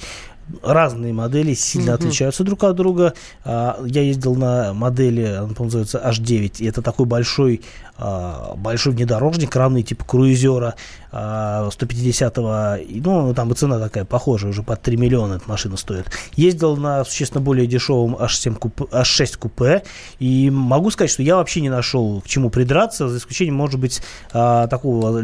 разные 0.63 1.13
модели 1.13 1.55
сильно 1.55 1.95
угу. 1.95 2.03
отличаются 2.03 2.45
друг 2.45 2.65
от 2.65 2.77
друга. 2.77 3.15
А, 3.45 3.81
я 3.85 4.03
ездил 4.03 4.35
на 4.35 4.73
модели, 4.75 5.25
она, 5.25 5.49
называется 5.59 6.03
H9, 6.05 6.57
и 6.59 6.67
это 6.67 6.83
такой 6.83 7.07
большой 7.07 7.63
а, 8.03 8.55
большой 8.57 8.95
внедорожник, 8.95 9.55
равный 9.55 9.83
типа 9.83 10.07
круизера 10.07 10.75
150-го, 11.13 12.47
а, 12.49 12.79
ну, 12.89 13.35
там 13.35 13.53
и 13.53 13.55
цена 13.55 13.79
такая 13.79 14.07
похожая, 14.07 14.53
уже 14.53 14.63
под 14.63 14.81
3 14.81 14.97
миллиона 14.97 15.35
эта 15.35 15.45
машина 15.47 15.77
стоит. 15.77 16.07
Ездил 16.35 16.77
на 16.79 17.05
существенно 17.05 17.43
более 17.43 17.67
дешевом 17.67 18.17
H7 18.17 18.55
купе, 18.55 18.85
H6 18.85 19.39
купе, 19.39 19.83
и 20.19 20.49
могу 20.49 20.91
сказать, 20.91 21.11
что 21.11 21.23
я 21.23 21.37
вообще 21.37 21.61
не 21.61 21.69
нашел 21.69 22.23
к 22.23 22.27
чему 22.27 22.49
придраться, 22.49 23.09
за 23.09 23.19
исключением, 23.19 23.57
может 23.57 23.79
быть, 23.79 24.01
такого 24.31 25.23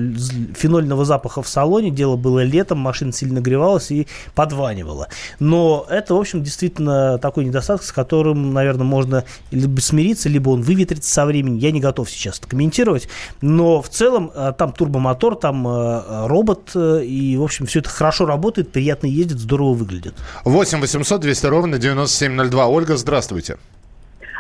фенольного 0.55 1.05
запаха 1.05 1.41
в 1.43 1.49
салоне. 1.49 1.91
Дело 1.91 2.17
было 2.17 2.43
летом, 2.43 2.79
машина 2.79 3.13
сильно 3.13 3.37
нагревалась 3.37 3.91
и 3.91 4.07
подванивала. 4.35 5.09
Но 5.39 5.87
это, 5.89 6.15
в 6.15 6.19
общем, 6.19 6.43
действительно 6.43 7.19
такой 7.19 7.45
недостаток, 7.45 7.85
с 7.85 7.93
которым, 7.93 8.53
наверное, 8.53 8.85
можно 8.85 9.25
либо 9.51 9.81
смириться, 9.81 10.29
либо 10.29 10.51
он 10.51 10.63
выветрится 10.63 11.13
со 11.13 11.27
временем. 11.27 11.57
Я 11.59 11.71
не 11.71 11.81
готов 11.81 12.11
сейчас 12.11 12.39
это 12.39 12.49
комментировать. 12.49 13.09
Но 13.41 13.83
в 13.83 13.89
целом 13.89 14.31
э, 14.35 14.53
там 14.57 14.73
турбомотор, 14.73 15.37
там 15.37 15.67
э, 15.67 16.27
робот, 16.27 16.71
э, 16.75 17.05
и, 17.05 17.37
в 17.37 17.43
общем, 17.43 17.67
все 17.67 17.81
это 17.81 17.89
хорошо 17.89 18.27
работает, 18.27 18.73
приятно 18.73 19.07
ездит, 19.07 19.39
здорово 19.39 19.75
выглядит. 19.75 20.15
8 20.45 20.81
800 20.81 21.21
200 21.21 21.47
ровно 21.47 21.79
9702. 21.79 22.67
Ольга, 22.67 22.97
здравствуйте. 22.97 23.59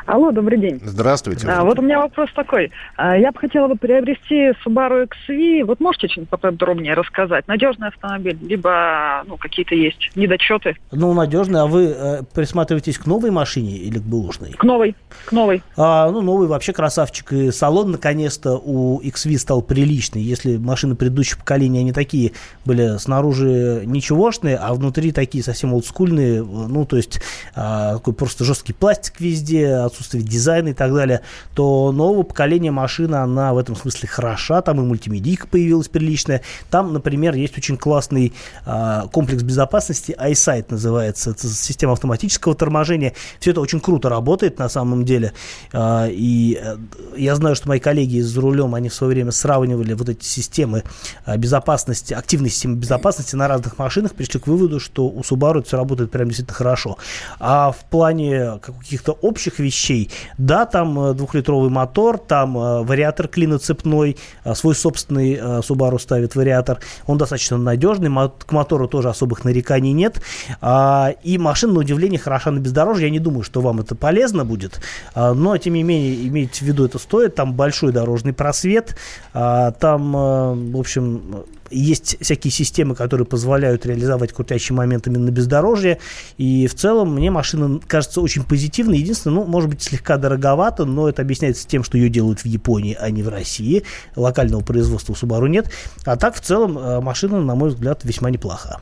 Алло, 0.06 0.30
добрый 0.30 0.58
день. 0.58 0.80
Здравствуйте. 0.84 1.48
А, 1.48 1.64
вот 1.64 1.80
у 1.80 1.82
меня 1.82 2.00
вопрос 2.00 2.30
такой. 2.32 2.70
А, 2.96 3.16
я 3.16 3.32
бы 3.32 3.38
хотела 3.40 3.66
бы 3.66 3.76
приобрести 3.76 4.52
Subaru 4.64 5.08
XV. 5.28 5.64
Вот 5.64 5.80
можете 5.80 6.06
чуть 6.06 6.28
поподробнее 6.28 6.94
рассказать? 6.94 7.48
Надежный 7.48 7.88
автомобиль, 7.88 8.38
либо 8.40 9.24
ну, 9.26 9.36
какие-то 9.36 9.74
есть 9.74 10.12
недочеты? 10.14 10.76
Ну, 10.92 11.12
надежный. 11.12 11.60
А 11.60 11.66
вы 11.66 11.86
э, 11.86 12.22
присматриваетесь 12.32 12.98
к 12.98 13.06
новой 13.06 13.32
машине 13.32 13.78
или 13.78 13.98
к 13.98 14.02
бэушной? 14.02 14.52
К 14.52 14.62
новой. 14.62 14.94
К 15.24 15.32
новой. 15.32 15.62
А, 15.76 16.08
ну, 16.10 16.20
новый 16.22 16.46
вообще 16.46 16.72
красавчик. 16.72 17.32
И 17.32 17.50
салон, 17.50 17.90
наконец-то, 17.90 18.60
у 18.62 19.00
XV 19.02 19.36
стал 19.38 19.60
приличный. 19.60 20.22
Если 20.22 20.56
машины 20.56 20.94
предыдущих 20.94 21.38
поколений, 21.38 21.80
они 21.80 21.92
такие 21.92 22.30
были 22.64 22.98
снаружи 22.98 23.82
ничегошные, 23.84 24.56
а 24.56 24.72
внутри 24.72 25.10
такие 25.10 25.42
совсем 25.42 25.74
олдскульные. 25.74 26.44
Ну, 26.44 26.86
то 26.86 26.96
есть, 26.96 27.20
а, 27.56 27.94
такой 27.94 28.14
просто 28.14 28.44
жесткий 28.44 28.72
пластик 28.72 29.20
везде, 29.20 29.88
отсутствие 29.96 30.22
дизайна 30.22 30.68
и 30.68 30.72
так 30.74 30.92
далее, 30.92 31.22
то 31.54 31.92
нового 31.92 32.22
поколения 32.22 32.70
машина, 32.70 33.22
она 33.22 33.54
в 33.54 33.59
этом 33.59 33.76
смысле 33.76 34.09
хороша, 34.09 34.62
там 34.62 34.80
и 34.80 34.85
мультимедийка 34.85 35.46
появилась 35.46 35.88
приличная. 35.88 36.42
Там, 36.70 36.92
например, 36.92 37.35
есть 37.35 37.56
очень 37.56 37.76
классный 37.76 38.32
э, 38.64 39.02
комплекс 39.12 39.42
безопасности, 39.42 40.16
iSight 40.18 40.66
называется, 40.70 41.30
это 41.30 41.48
система 41.48 41.92
автоматического 41.92 42.54
торможения. 42.54 43.14
Все 43.40 43.52
это 43.52 43.61
очень 43.61 43.80
круто 43.80 44.09
работает 44.09 44.59
на 44.59 44.68
самом 44.68 45.04
деле. 45.04 45.32
Э, 45.72 46.09
и 46.11 46.59
э, 46.61 46.76
я 47.16 47.35
знаю, 47.35 47.56
что 47.56 47.68
мои 47.68 47.80
коллеги 47.80 48.20
за 48.20 48.40
рулем, 48.40 48.74
они 48.74 48.88
в 48.88 48.94
свое 48.94 49.14
время 49.14 49.32
сравнивали 49.32 49.94
вот 49.94 50.09
эти 50.09 50.24
системы 50.24 50.82
э, 51.24 51.37
безопасности, 51.37 52.14
активные 52.14 52.50
системы 52.50 52.76
безопасности 52.76 53.37
на 53.37 53.48
разных 53.48 53.78
машинах, 53.78 54.14
пришли 54.14 54.40
к 54.40 54.46
выводу, 54.46 54.80
что 54.80 55.06
у 55.06 55.20
Subaru 55.20 55.61
это 55.61 55.68
все 55.68 55.76
работает 55.76 56.11
прям 56.11 56.28
действительно 56.28 56.54
хорошо. 56.54 56.98
А 57.38 57.72
в 57.72 57.85
плане 57.88 58.59
каких-то 58.59 59.12
общих 59.12 59.59
вещей, 59.59 59.86
вещей. 59.87 60.11
Да, 60.38 60.66
там 60.66 60.99
э, 60.99 61.14
двухлитровый 61.14 61.70
мотор, 61.70 62.18
там 62.18 62.57
э, 62.57 62.83
вариатор 62.83 63.29
клиноцепной, 63.29 64.16
э, 64.44 64.55
свой 64.55 64.75
собственный 64.75 65.37
Subaru 65.37 65.99
ставит 65.99 66.35
вариатор. 66.35 66.81
Он 67.07 67.18
достаточно 67.18 67.57
надежный, 67.57 68.11
к 68.11 68.53
мотору 68.53 68.88
тоже 68.88 69.09
особых 69.09 69.44
нареканий 69.44 69.92
нет. 69.92 70.20
А, 70.61 71.14
и 71.22 71.38
машина, 71.38 71.75
на 71.75 71.81
удивление, 71.81 72.18
хороша 72.18 72.51
на 72.51 72.59
бездорожье. 72.59 73.07
Я 73.07 73.11
не 73.11 73.18
думаю, 73.18 73.42
что 73.42 73.61
вам 73.61 73.81
это 73.81 73.94
полезно 73.94 74.44
будет, 74.44 74.81
а, 75.14 75.35
но, 75.35 75.57
тем 75.59 75.75
не 75.75 75.83
менее, 75.83 76.27
имейте 76.29 76.64
в 76.64 76.68
виду, 76.68 76.85
это 76.85 76.99
стоит. 76.99 77.35
Там 77.35 77.55
большой 77.55 77.92
дорожный 77.92 78.33
просвет, 78.33 78.96
а, 79.33 79.72
там, 79.72 80.12
в 80.12 80.79
общем, 80.79 81.44
есть 81.70 82.16
всякие 82.20 82.50
системы, 82.50 82.94
которые 82.94 83.26
позволяют 83.26 83.87
реализовать 83.87 84.33
крутящий 84.33 84.74
момент 84.74 85.07
именно 85.07 85.26
на 85.26 85.31
бездорожье. 85.31 85.98
И 86.37 86.66
в 86.66 86.74
целом 86.74 87.14
мне 87.14 87.31
машина 87.31 87.81
кажется 87.87 88.20
очень 88.20 88.44
позитивной. 88.44 88.98
Единственное, 88.98 89.37
ну, 89.37 89.44
может 89.44 89.70
быть, 89.70 89.83
слегка 89.83 90.16
дороговато, 90.16 90.85
но 90.85 91.09
это 91.09 91.22
объясняется 91.22 91.66
тем, 91.66 91.85
что 91.85 91.98
ее 91.98 92.09
делают 92.09 92.40
в 92.40 92.46
Японии, 92.46 92.96
а 92.98 93.11
не 93.11 93.22
в 93.22 93.29
России. 93.29 93.85
Локального 94.14 94.62
производства 94.62 95.12
у 95.12 95.16
Subaru 95.16 95.48
нет. 95.48 95.70
А 96.05 96.16
так, 96.16 96.35
в 96.35 96.40
целом, 96.40 96.79
э, 96.79 97.00
машина, 97.00 97.40
на 97.40 97.55
мой 97.55 97.70
взгляд, 97.70 98.05
весьма 98.05 98.31
неплоха. 98.31 98.81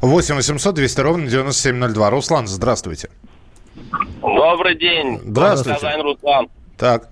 8 0.00 0.34
800 0.36 0.74
200 0.74 1.00
ровно 1.00 1.26
9702. 1.26 2.10
Руслан, 2.10 2.46
здравствуйте. 2.46 3.08
Добрый 4.20 4.78
день. 4.78 5.20
Здравствуйте. 5.24 5.80
Казань, 5.80 6.02
Руслан. 6.02 6.48
Так. 6.76 7.08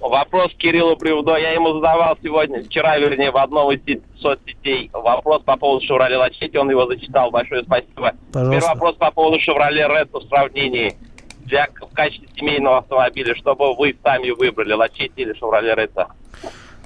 Вопрос 0.00 0.52
Кириллу 0.58 0.96
Приводо. 0.96 1.36
Я 1.36 1.52
ему 1.52 1.74
задавал 1.74 2.18
сегодня, 2.22 2.62
вчера, 2.62 2.98
вернее, 2.98 3.30
в 3.30 3.36
одном 3.36 3.70
из 3.72 4.00
соцсетей 4.20 4.90
вопрос 4.92 5.42
по 5.42 5.56
поводу 5.56 5.84
Chevrolet 5.84 6.16
Лачетти. 6.16 6.56
Он 6.58 6.70
его 6.70 6.86
зачитал. 6.86 7.30
Большое 7.30 7.62
спасибо. 7.62 8.12
Пожалуйста. 8.32 8.60
Теперь 8.60 8.74
вопрос 8.74 8.96
по 8.96 9.10
поводу 9.10 9.38
Chevrolet 9.38 9.86
Ретто 9.86 10.18
в 10.20 10.24
сравнении 10.24 10.96
для, 11.44 11.68
в 11.80 11.94
качестве 11.94 12.28
семейного 12.36 12.78
автомобиля. 12.78 13.34
Чтобы 13.36 13.74
вы 13.74 13.96
сами 14.02 14.30
выбрали, 14.30 14.72
Лачетти 14.72 15.22
или 15.22 15.34
Chevrolet 15.40 15.74
Ретто? 15.74 16.08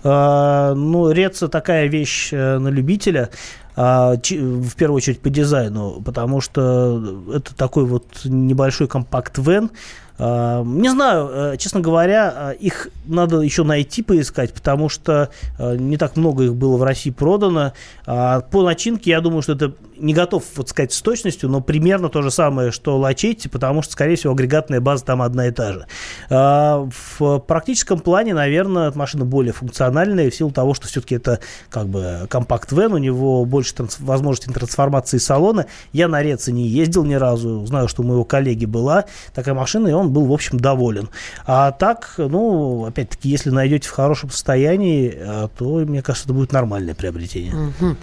Uh, 0.04 0.74
ну, 0.74 1.10
Ретса 1.10 1.48
такая 1.48 1.86
вещь 1.86 2.32
uh, 2.32 2.58
на 2.58 2.68
любителя 2.68 3.30
uh, 3.76 4.14
в 4.14 4.76
первую 4.76 4.98
очередь 4.98 5.20
по 5.20 5.28
дизайну, 5.28 6.00
потому 6.04 6.40
что 6.40 7.02
это 7.34 7.56
такой 7.56 7.84
вот 7.84 8.04
небольшой 8.24 8.86
компакт-вен, 8.86 9.70
а, 9.70 9.74
не 10.18 10.88
знаю, 10.88 11.28
э, 11.30 11.56
честно 11.58 11.80
говоря, 11.80 12.52
э, 12.52 12.56
их 12.56 12.88
надо 13.06 13.40
еще 13.40 13.62
найти, 13.62 14.02
поискать, 14.02 14.52
потому 14.52 14.88
что 14.88 15.30
э, 15.58 15.76
не 15.76 15.96
так 15.96 16.16
много 16.16 16.44
их 16.44 16.54
было 16.54 16.76
в 16.76 16.82
России 16.82 17.10
продано. 17.10 17.72
А, 18.04 18.40
по 18.40 18.64
начинке, 18.64 19.10
я 19.10 19.20
думаю, 19.20 19.42
что 19.42 19.52
это 19.52 19.72
не 19.98 20.14
готов 20.14 20.44
вот 20.56 20.68
сказать 20.68 20.92
с 20.92 21.02
точностью, 21.02 21.48
но 21.48 21.60
примерно 21.60 22.08
то 22.08 22.22
же 22.22 22.30
самое, 22.30 22.70
что 22.70 22.98
Лачетти, 22.98 23.48
потому 23.48 23.82
что, 23.82 23.92
скорее 23.92 24.16
всего, 24.16 24.32
агрегатная 24.32 24.80
база 24.80 25.04
там 25.04 25.22
одна 25.22 25.46
и 25.46 25.50
та 25.50 25.72
же. 25.72 25.86
А, 26.30 26.88
в 27.18 27.38
практическом 27.40 28.00
плане, 28.00 28.34
наверное, 28.34 28.92
машина 28.94 29.24
более 29.24 29.52
функциональная 29.52 30.30
в 30.30 30.34
силу 30.34 30.50
того, 30.50 30.74
что 30.74 30.86
все-таки 30.86 31.16
это 31.16 31.40
как 31.70 31.88
бы 31.88 32.26
компакт-вен, 32.28 32.92
у 32.92 32.98
него 32.98 33.44
больше 33.44 33.74
транс- 33.74 34.00
возможностей 34.00 34.52
трансформации 34.52 35.18
салона. 35.18 35.66
Я 35.92 36.08
на 36.08 36.22
Реце 36.22 36.52
не 36.52 36.66
ездил 36.66 37.04
ни 37.04 37.14
разу, 37.14 37.64
знаю, 37.66 37.88
что 37.88 38.02
у 38.02 38.06
моего 38.06 38.24
коллеги 38.24 38.64
была 38.64 39.04
такая 39.34 39.54
машина, 39.54 39.88
и 39.88 39.92
он 39.92 40.12
был, 40.12 40.26
в 40.26 40.32
общем, 40.32 40.58
доволен. 40.58 41.08
А 41.46 41.72
так, 41.72 42.14
ну, 42.16 42.86
опять-таки, 42.86 43.28
если 43.28 43.50
найдете 43.50 43.88
в 43.88 43.92
хорошем 43.92 44.30
состоянии, 44.30 45.12
э, 45.16 45.48
то, 45.56 45.64
мне 45.64 46.02
кажется, 46.02 46.26
это 46.26 46.34
будет 46.34 46.52
нормальное 46.52 46.94
приобретение. 46.94 47.54
Угу. 47.54 47.96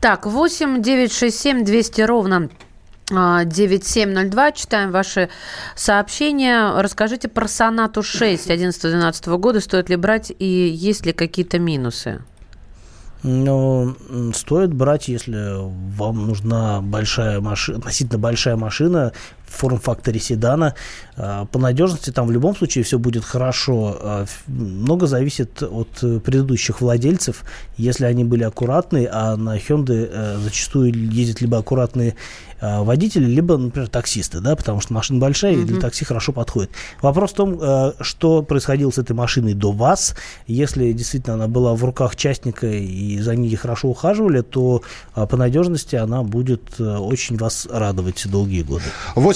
Так, 0.00 0.26
8 0.26 0.82
9 0.82 1.12
6 1.12 1.35
7 1.36 1.64
200 1.64 2.00
ровно 2.02 2.48
9702. 3.08 4.52
Читаем 4.52 4.90
ваши 4.90 5.28
сообщения. 5.76 6.72
Расскажите 6.80 7.28
про 7.28 7.46
сонату 7.46 8.02
6 8.02 8.50
11-12 8.50 9.38
года. 9.38 9.60
Стоит 9.60 9.88
ли 9.88 9.96
брать 9.96 10.32
и 10.36 10.44
есть 10.44 11.06
ли 11.06 11.12
какие-то 11.12 11.58
минусы? 11.58 12.22
Ну, 13.22 13.96
стоит 14.34 14.72
брать, 14.72 15.08
если 15.08 15.54
вам 15.96 16.26
нужна 16.26 16.80
большая 16.80 17.40
машина, 17.40 17.78
относительно 17.78 18.18
большая 18.18 18.56
машина, 18.56 19.12
в 19.46 19.56
форм-факторе 19.56 20.20
седана. 20.20 20.74
А, 21.16 21.46
по 21.46 21.58
надежности 21.58 22.10
там 22.10 22.26
в 22.26 22.30
любом 22.30 22.56
случае 22.56 22.84
все 22.84 22.98
будет 22.98 23.24
хорошо. 23.24 23.96
А, 24.00 24.26
много 24.46 25.06
зависит 25.06 25.62
от 25.62 25.88
предыдущих 26.22 26.80
владельцев. 26.80 27.44
Если 27.76 28.04
они 28.04 28.24
были 28.24 28.42
аккуратные, 28.44 29.08
а 29.10 29.36
на 29.36 29.56
Hyundai 29.56 30.08
э, 30.10 30.38
зачастую 30.38 30.92
ездят 30.94 31.40
либо 31.40 31.58
аккуратные 31.58 32.16
а, 32.58 32.82
водители, 32.82 33.26
либо, 33.26 33.56
например, 33.56 33.88
таксисты, 33.88 34.40
да, 34.40 34.56
потому 34.56 34.80
что 34.80 34.94
машина 34.94 35.20
большая 35.20 35.54
mm-hmm. 35.54 35.62
и 35.62 35.64
для 35.64 35.80
такси 35.80 36.04
хорошо 36.04 36.32
подходит. 36.32 36.70
Вопрос 37.02 37.32
в 37.32 37.34
том, 37.34 37.58
э, 37.60 37.92
что 38.00 38.42
происходило 38.42 38.90
с 38.90 38.98
этой 38.98 39.12
машиной 39.12 39.52
до 39.52 39.72
вас. 39.72 40.16
Если 40.46 40.92
действительно 40.92 41.34
она 41.34 41.48
была 41.48 41.74
в 41.74 41.84
руках 41.84 42.16
частника 42.16 42.66
и 42.66 43.18
за 43.20 43.36
ней 43.36 43.54
хорошо 43.56 43.88
ухаживали, 43.88 44.40
то 44.40 44.82
по 45.14 45.36
надежности 45.36 45.96
она 45.96 46.22
будет 46.22 46.62
э, 46.78 46.96
очень 46.96 47.36
вас 47.36 47.68
радовать 47.70 48.26
долгие 48.26 48.62
годы. 48.62 48.84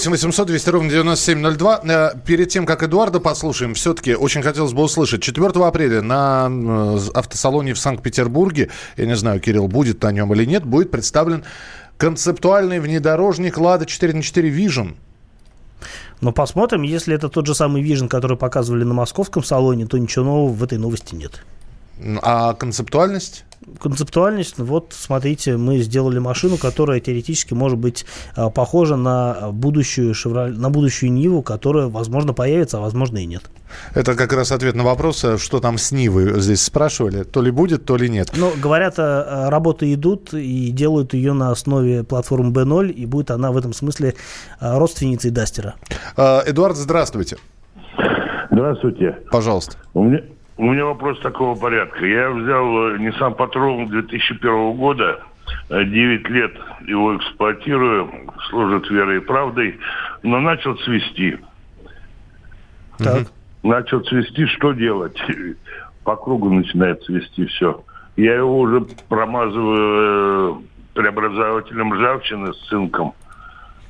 8 0.01 0.09
8 0.09 0.31
800 0.31 0.47
200 0.47 0.69
ровно 0.69 0.89
9702. 0.89 1.81
Э, 1.83 2.11
перед 2.25 2.49
тем, 2.49 2.65
как 2.65 2.81
Эдуарда 2.81 3.19
послушаем, 3.19 3.75
все-таки 3.75 4.15
очень 4.15 4.41
хотелось 4.41 4.73
бы 4.73 4.81
услышать. 4.81 5.21
4 5.21 5.47
апреля 5.63 6.01
на 6.01 6.49
э, 6.49 6.97
автосалоне 7.13 7.75
в 7.75 7.77
Санкт-Петербурге, 7.77 8.69
я 8.97 9.05
не 9.05 9.15
знаю, 9.15 9.39
Кирилл, 9.39 9.67
будет 9.67 10.01
на 10.01 10.11
нем 10.11 10.33
или 10.33 10.45
нет, 10.45 10.65
будет 10.65 10.89
представлен 10.89 11.43
концептуальный 11.97 12.79
внедорожник 12.79 13.59
«Лада 13.59 13.85
4 13.85 14.13
на 14.13 14.23
4 14.23 14.49
Vision». 14.49 14.95
Но 16.19 16.31
посмотрим, 16.31 16.81
если 16.81 17.13
это 17.13 17.29
тот 17.29 17.45
же 17.45 17.53
самый 17.53 17.83
Vision, 17.83 18.07
который 18.07 18.37
показывали 18.37 18.83
на 18.83 18.95
московском 18.95 19.43
салоне, 19.43 19.85
то 19.85 19.99
ничего 19.99 20.25
нового 20.25 20.51
в 20.51 20.63
этой 20.63 20.79
новости 20.79 21.13
нет. 21.13 21.43
А 22.21 22.53
концептуальность? 22.53 23.45
концептуальность, 23.79 24.57
вот 24.57 24.87
смотрите, 24.91 25.57
мы 25.57 25.77
сделали 25.79 26.19
машину, 26.19 26.57
которая 26.57 26.99
теоретически 26.99 27.53
может 27.53 27.77
быть 27.77 28.05
а, 28.35 28.49
похожа 28.49 28.95
на 28.95 29.51
будущую 29.51 30.13
Chevrolet, 30.13 30.51
на 30.51 30.69
будущую 30.69 31.11
Ниву, 31.11 31.41
которая, 31.41 31.87
возможно, 31.87 32.33
появится, 32.33 32.77
а 32.77 32.81
возможно 32.81 33.19
и 33.19 33.25
нет. 33.25 33.43
Это 33.93 34.15
как 34.15 34.33
раз 34.33 34.51
ответ 34.51 34.75
на 34.75 34.83
вопрос, 34.83 35.23
э, 35.23 35.37
что 35.37 35.59
там 35.59 35.77
с 35.77 35.91
Нивой 35.91 36.39
здесь 36.41 36.61
спрашивали. 36.61 37.23
То 37.23 37.41
ли 37.41 37.51
будет, 37.51 37.85
то 37.85 37.95
ли 37.95 38.09
нет. 38.09 38.31
Ну, 38.35 38.51
говорят, 38.61 38.95
э, 38.97 39.49
работы 39.49 39.93
идут 39.93 40.33
и 40.33 40.71
делают 40.71 41.13
ее 41.13 41.33
на 41.33 41.51
основе 41.51 42.03
платформы 42.03 42.51
B0, 42.51 42.89
и 42.91 43.05
будет 43.05 43.31
она 43.31 43.51
в 43.51 43.57
этом 43.57 43.73
смысле 43.73 44.15
э, 44.59 44.77
родственницей 44.77 45.31
Дастера. 45.31 45.75
Эдуард, 46.17 46.75
здравствуйте. 46.75 47.37
Здравствуйте. 48.51 49.17
Пожалуйста. 49.31 49.77
У 49.93 50.03
меня, 50.03 50.19
у 50.61 50.65
меня 50.65 50.85
вопрос 50.85 51.19
такого 51.21 51.59
порядка. 51.59 52.05
Я 52.05 52.29
взял 52.29 52.91
э, 52.91 52.97
Nissan 52.97 53.35
Patrol 53.35 53.87
2001 53.87 54.73
года, 54.73 55.19
9 55.69 55.89
э, 55.89 56.29
лет 56.29 56.51
его 56.85 57.17
эксплуатирую, 57.17 58.11
служит 58.47 58.87
верой 58.91 59.17
и 59.17 59.21
правдой, 59.21 59.79
но 60.21 60.39
начал 60.39 60.75
цвести. 60.75 61.39
Так. 62.99 63.31
Начал 63.63 64.01
цвести, 64.01 64.45
что 64.45 64.73
делать? 64.73 65.17
По 66.03 66.15
кругу 66.15 66.51
начинает 66.51 67.01
цвести 67.05 67.47
все. 67.47 67.83
Я 68.15 68.35
его 68.35 68.59
уже 68.59 68.85
промазываю 69.09 70.61
э, 70.61 70.61
преобразователем 70.93 71.91
ржавчины 71.91 72.53
с 72.53 72.67
цинком. 72.67 73.15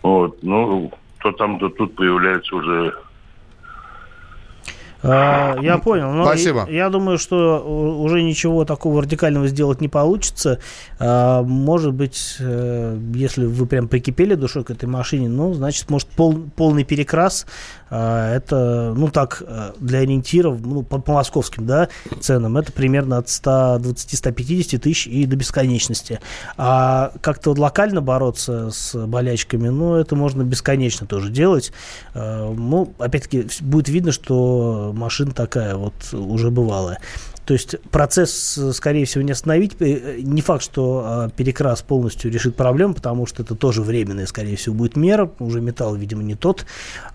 Вот, 0.03 0.41
ну, 0.41 0.89
то 1.19 1.33
там, 1.33 1.59
то 1.59 1.67
тут 1.67 1.97
появляется 1.97 2.55
уже 2.55 2.93
а, 5.03 5.57
я 5.61 5.77
понял. 5.77 6.11
Но 6.11 6.25
Спасибо. 6.25 6.65
Я, 6.67 6.85
я 6.85 6.89
думаю, 6.89 7.17
что 7.17 7.59
уже 7.59 8.21
ничего 8.21 8.65
такого 8.65 9.01
радикального 9.01 9.47
сделать 9.47 9.81
не 9.81 9.87
получится. 9.87 10.59
А, 10.99 11.41
может 11.43 11.93
быть, 11.93 12.37
э, 12.39 12.97
если 13.15 13.45
вы 13.45 13.65
прям 13.65 13.87
прикипели 13.87 14.35
душой 14.35 14.63
к 14.63 14.71
этой 14.71 14.85
машине, 14.85 15.29
ну, 15.29 15.53
значит, 15.53 15.89
может, 15.89 16.07
пол, 16.09 16.37
полный 16.55 16.83
перекрас 16.83 17.47
это, 17.97 18.93
ну 18.95 19.09
так, 19.09 19.43
э, 19.45 19.71
для 19.79 19.99
ориентиров, 19.99 20.59
ну, 20.61 20.81
по, 20.81 20.99
по 20.99 21.13
московским, 21.13 21.65
да, 21.65 21.89
ценам, 22.21 22.57
это 22.57 22.71
примерно 22.71 23.17
от 23.17 23.27
120-150 23.27 24.77
тысяч 24.77 25.07
и 25.07 25.25
до 25.25 25.35
бесконечности. 25.35 26.21
А 26.57 27.11
как-то 27.21 27.49
вот 27.49 27.59
локально 27.59 28.01
бороться 28.01 28.69
с 28.71 28.95
болячками, 28.95 29.67
ну, 29.69 29.95
это 29.95 30.15
можно 30.15 30.43
бесконечно 30.43 31.05
тоже 31.05 31.29
делать. 31.29 31.73
А, 32.13 32.53
ну, 32.53 32.93
опять-таки, 32.97 33.47
будет 33.59 33.89
видно, 33.89 34.11
что 34.11 34.93
машина 34.95 35.33
такая 35.33 35.75
вот 35.75 35.93
уже 36.13 36.49
бывалая. 36.49 36.99
То 37.51 37.55
есть 37.55 37.75
процесс, 37.91 38.57
скорее 38.71 39.03
всего, 39.03 39.25
не 39.25 39.33
остановить. 39.33 39.75
Э, 39.81 40.19
не 40.21 40.41
факт, 40.41 40.63
что 40.63 41.03
а, 41.05 41.29
перекрас 41.31 41.81
полностью 41.81 42.31
решит 42.31 42.55
проблему, 42.55 42.93
потому 42.93 43.25
что 43.25 43.43
это 43.43 43.55
тоже 43.55 43.81
временная, 43.81 44.25
скорее 44.25 44.55
всего, 44.55 44.73
будет 44.73 44.95
мера. 44.95 45.29
Уже 45.39 45.59
металл, 45.59 45.95
видимо, 45.95 46.23
не 46.23 46.35
тот. 46.35 46.65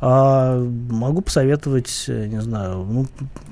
А, 0.03 0.59
могу 0.91 1.23
посоветовать, 1.23 2.05
э, 2.09 2.27
не 2.27 2.43
знаю, 2.43 2.85
ну, 2.87 3.07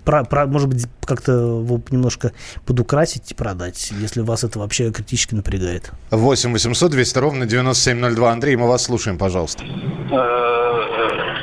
про, 0.04 0.24
про, 0.24 0.46
может 0.46 0.68
быть, 0.68 0.86
как-то 1.06 1.32
его 1.32 1.80
немножко 1.88 2.32
подукрасить 2.66 3.32
и 3.32 3.34
продать, 3.34 3.90
если 3.98 4.20
вас 4.20 4.44
это 4.44 4.58
вообще 4.58 4.92
критически 4.92 5.34
напрягает. 5.34 5.90
8 6.10 6.52
800 6.52 6.90
200 6.90 7.18
ровно 7.18 7.46
9702. 7.46 8.30
Андрей, 8.30 8.56
мы 8.56 8.68
вас 8.68 8.82
слушаем, 8.82 9.16
пожалуйста. 9.16 9.64
Э, 9.64 10.16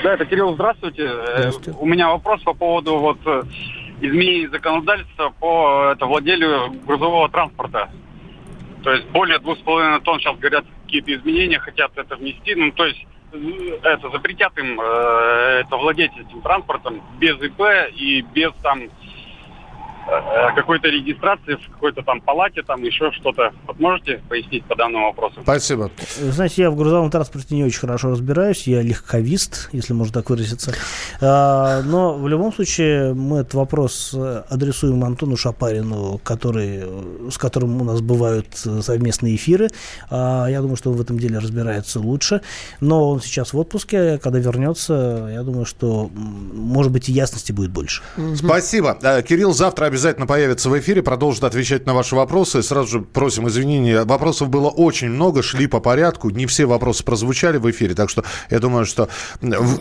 да, 0.03 0.13
это 0.13 0.23
Кирилл, 0.23 0.53
здравствуйте. 0.53 1.09
здравствуйте. 1.35 1.73
У 1.79 1.87
меня 1.87 2.09
вопрос 2.09 2.43
по 2.43 2.53
поводу 2.53 2.99
вот 2.99 3.17
изменений 4.01 4.47
законодательства 4.47 5.33
по 5.39 5.91
это, 5.93 6.05
владелию 6.05 6.71
грузового 6.85 7.29
транспорта. 7.29 7.89
То 8.83 8.91
есть 8.91 9.07
более 9.09 9.39
двух 9.39 9.57
с 9.59 9.61
половиной 9.61 10.01
тонн 10.01 10.19
сейчас 10.19 10.37
говорят 10.37 10.65
какие-то 10.85 11.13
изменения 11.13 11.59
хотят 11.59 11.91
это 11.95 12.15
внести. 12.15 12.55
Ну, 12.55 12.71
то 12.71 12.85
есть 12.85 13.05
э, 13.31 13.79
это 13.83 14.09
запретят 14.09 14.57
им 14.57 14.79
э, 14.81 15.61
это 15.63 15.77
владеть 15.77 16.11
этим 16.17 16.41
транспортом 16.41 17.01
без 17.19 17.39
ИП 17.41 17.61
и 17.95 18.21
без 18.33 18.51
там 18.63 18.89
какой-то 20.55 20.87
регистрации 20.87 21.55
в 21.55 21.71
какой-то 21.71 22.01
там 22.01 22.21
палате, 22.21 22.63
там 22.63 22.83
еще 22.83 23.11
что-то. 23.11 23.51
Вот 23.67 23.79
можете 23.79 24.21
пояснить 24.29 24.65
по 24.65 24.75
данному 24.75 25.07
вопросу? 25.07 25.39
Спасибо. 25.43 25.91
Знаете, 26.17 26.63
я 26.63 26.71
в 26.71 26.75
грузовом 26.75 27.09
транспорте 27.09 27.55
не 27.55 27.63
очень 27.63 27.79
хорошо 27.79 28.11
разбираюсь, 28.11 28.67
я 28.67 28.81
легковист, 28.81 29.69
если 29.71 29.93
можно 29.93 30.13
так 30.13 30.29
выразиться. 30.29 30.73
А, 31.21 31.81
но 31.83 32.13
в 32.15 32.27
любом 32.27 32.53
случае 32.53 33.13
мы 33.13 33.39
этот 33.39 33.53
вопрос 33.53 34.15
адресуем 34.49 35.03
Антону 35.03 35.37
Шапарину, 35.37 36.19
который, 36.23 36.83
с 37.31 37.37
которым 37.37 37.81
у 37.81 37.85
нас 37.85 38.01
бывают 38.01 38.47
совместные 38.55 39.35
эфиры. 39.35 39.69
А, 40.09 40.47
я 40.47 40.61
думаю, 40.61 40.75
что 40.75 40.91
он 40.91 40.97
в 40.97 41.01
этом 41.01 41.17
деле 41.19 41.37
разбирается 41.39 41.99
лучше. 41.99 42.41
Но 42.79 43.11
он 43.11 43.21
сейчас 43.21 43.53
в 43.53 43.57
отпуске, 43.57 44.17
когда 44.17 44.39
вернется, 44.39 45.29
я 45.31 45.43
думаю, 45.43 45.65
что, 45.65 46.09
может 46.13 46.91
быть, 46.91 47.09
и 47.09 47.11
ясности 47.11 47.51
будет 47.51 47.71
больше. 47.71 48.01
Спасибо. 48.35 48.97
Э, 49.01 49.21
Кирилл 49.21 49.53
завтра 49.53 49.90
обязательно 49.91 50.25
появится 50.25 50.69
в 50.69 50.79
эфире, 50.79 51.03
продолжит 51.03 51.43
отвечать 51.43 51.85
на 51.85 51.93
ваши 51.93 52.15
вопросы. 52.15 52.63
Сразу 52.63 52.87
же 52.87 53.01
просим 53.01 53.49
извинения. 53.49 54.05
Вопросов 54.05 54.47
было 54.47 54.69
очень 54.69 55.09
много, 55.09 55.43
шли 55.43 55.67
по 55.67 55.81
порядку. 55.81 56.29
Не 56.29 56.45
все 56.45 56.65
вопросы 56.65 57.03
прозвучали 57.03 57.57
в 57.57 57.69
эфире, 57.69 57.93
так 57.93 58.09
что 58.09 58.23
я 58.49 58.59
думаю, 58.59 58.85
что 58.85 59.09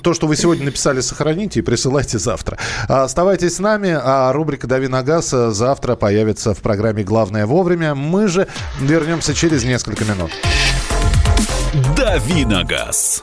то, 0.03 0.13
что 0.13 0.27
вы 0.27 0.35
сегодня 0.35 0.65
написали, 0.65 1.01
сохраните 1.01 1.61
и 1.61 1.63
присылайте 1.63 2.19
завтра. 2.19 2.59
Оставайтесь 2.89 3.55
с 3.55 3.59
нами, 3.61 3.97
а 4.03 4.33
рубрика 4.33 4.67
«Дави 4.67 4.89
на 4.89 5.05
газ» 5.05 5.31
завтра 5.31 5.95
появится 5.95 6.55
в 6.55 6.59
программе 6.59 7.05
«Главное 7.05 7.47
вовремя». 7.47 7.95
Мы 7.95 8.27
же 8.27 8.49
вернемся 8.81 9.33
через 9.33 9.63
несколько 9.63 10.05
минут. 10.05 10.33
«Дави 11.97 12.45
на 12.45 12.65
газ». 12.65 13.23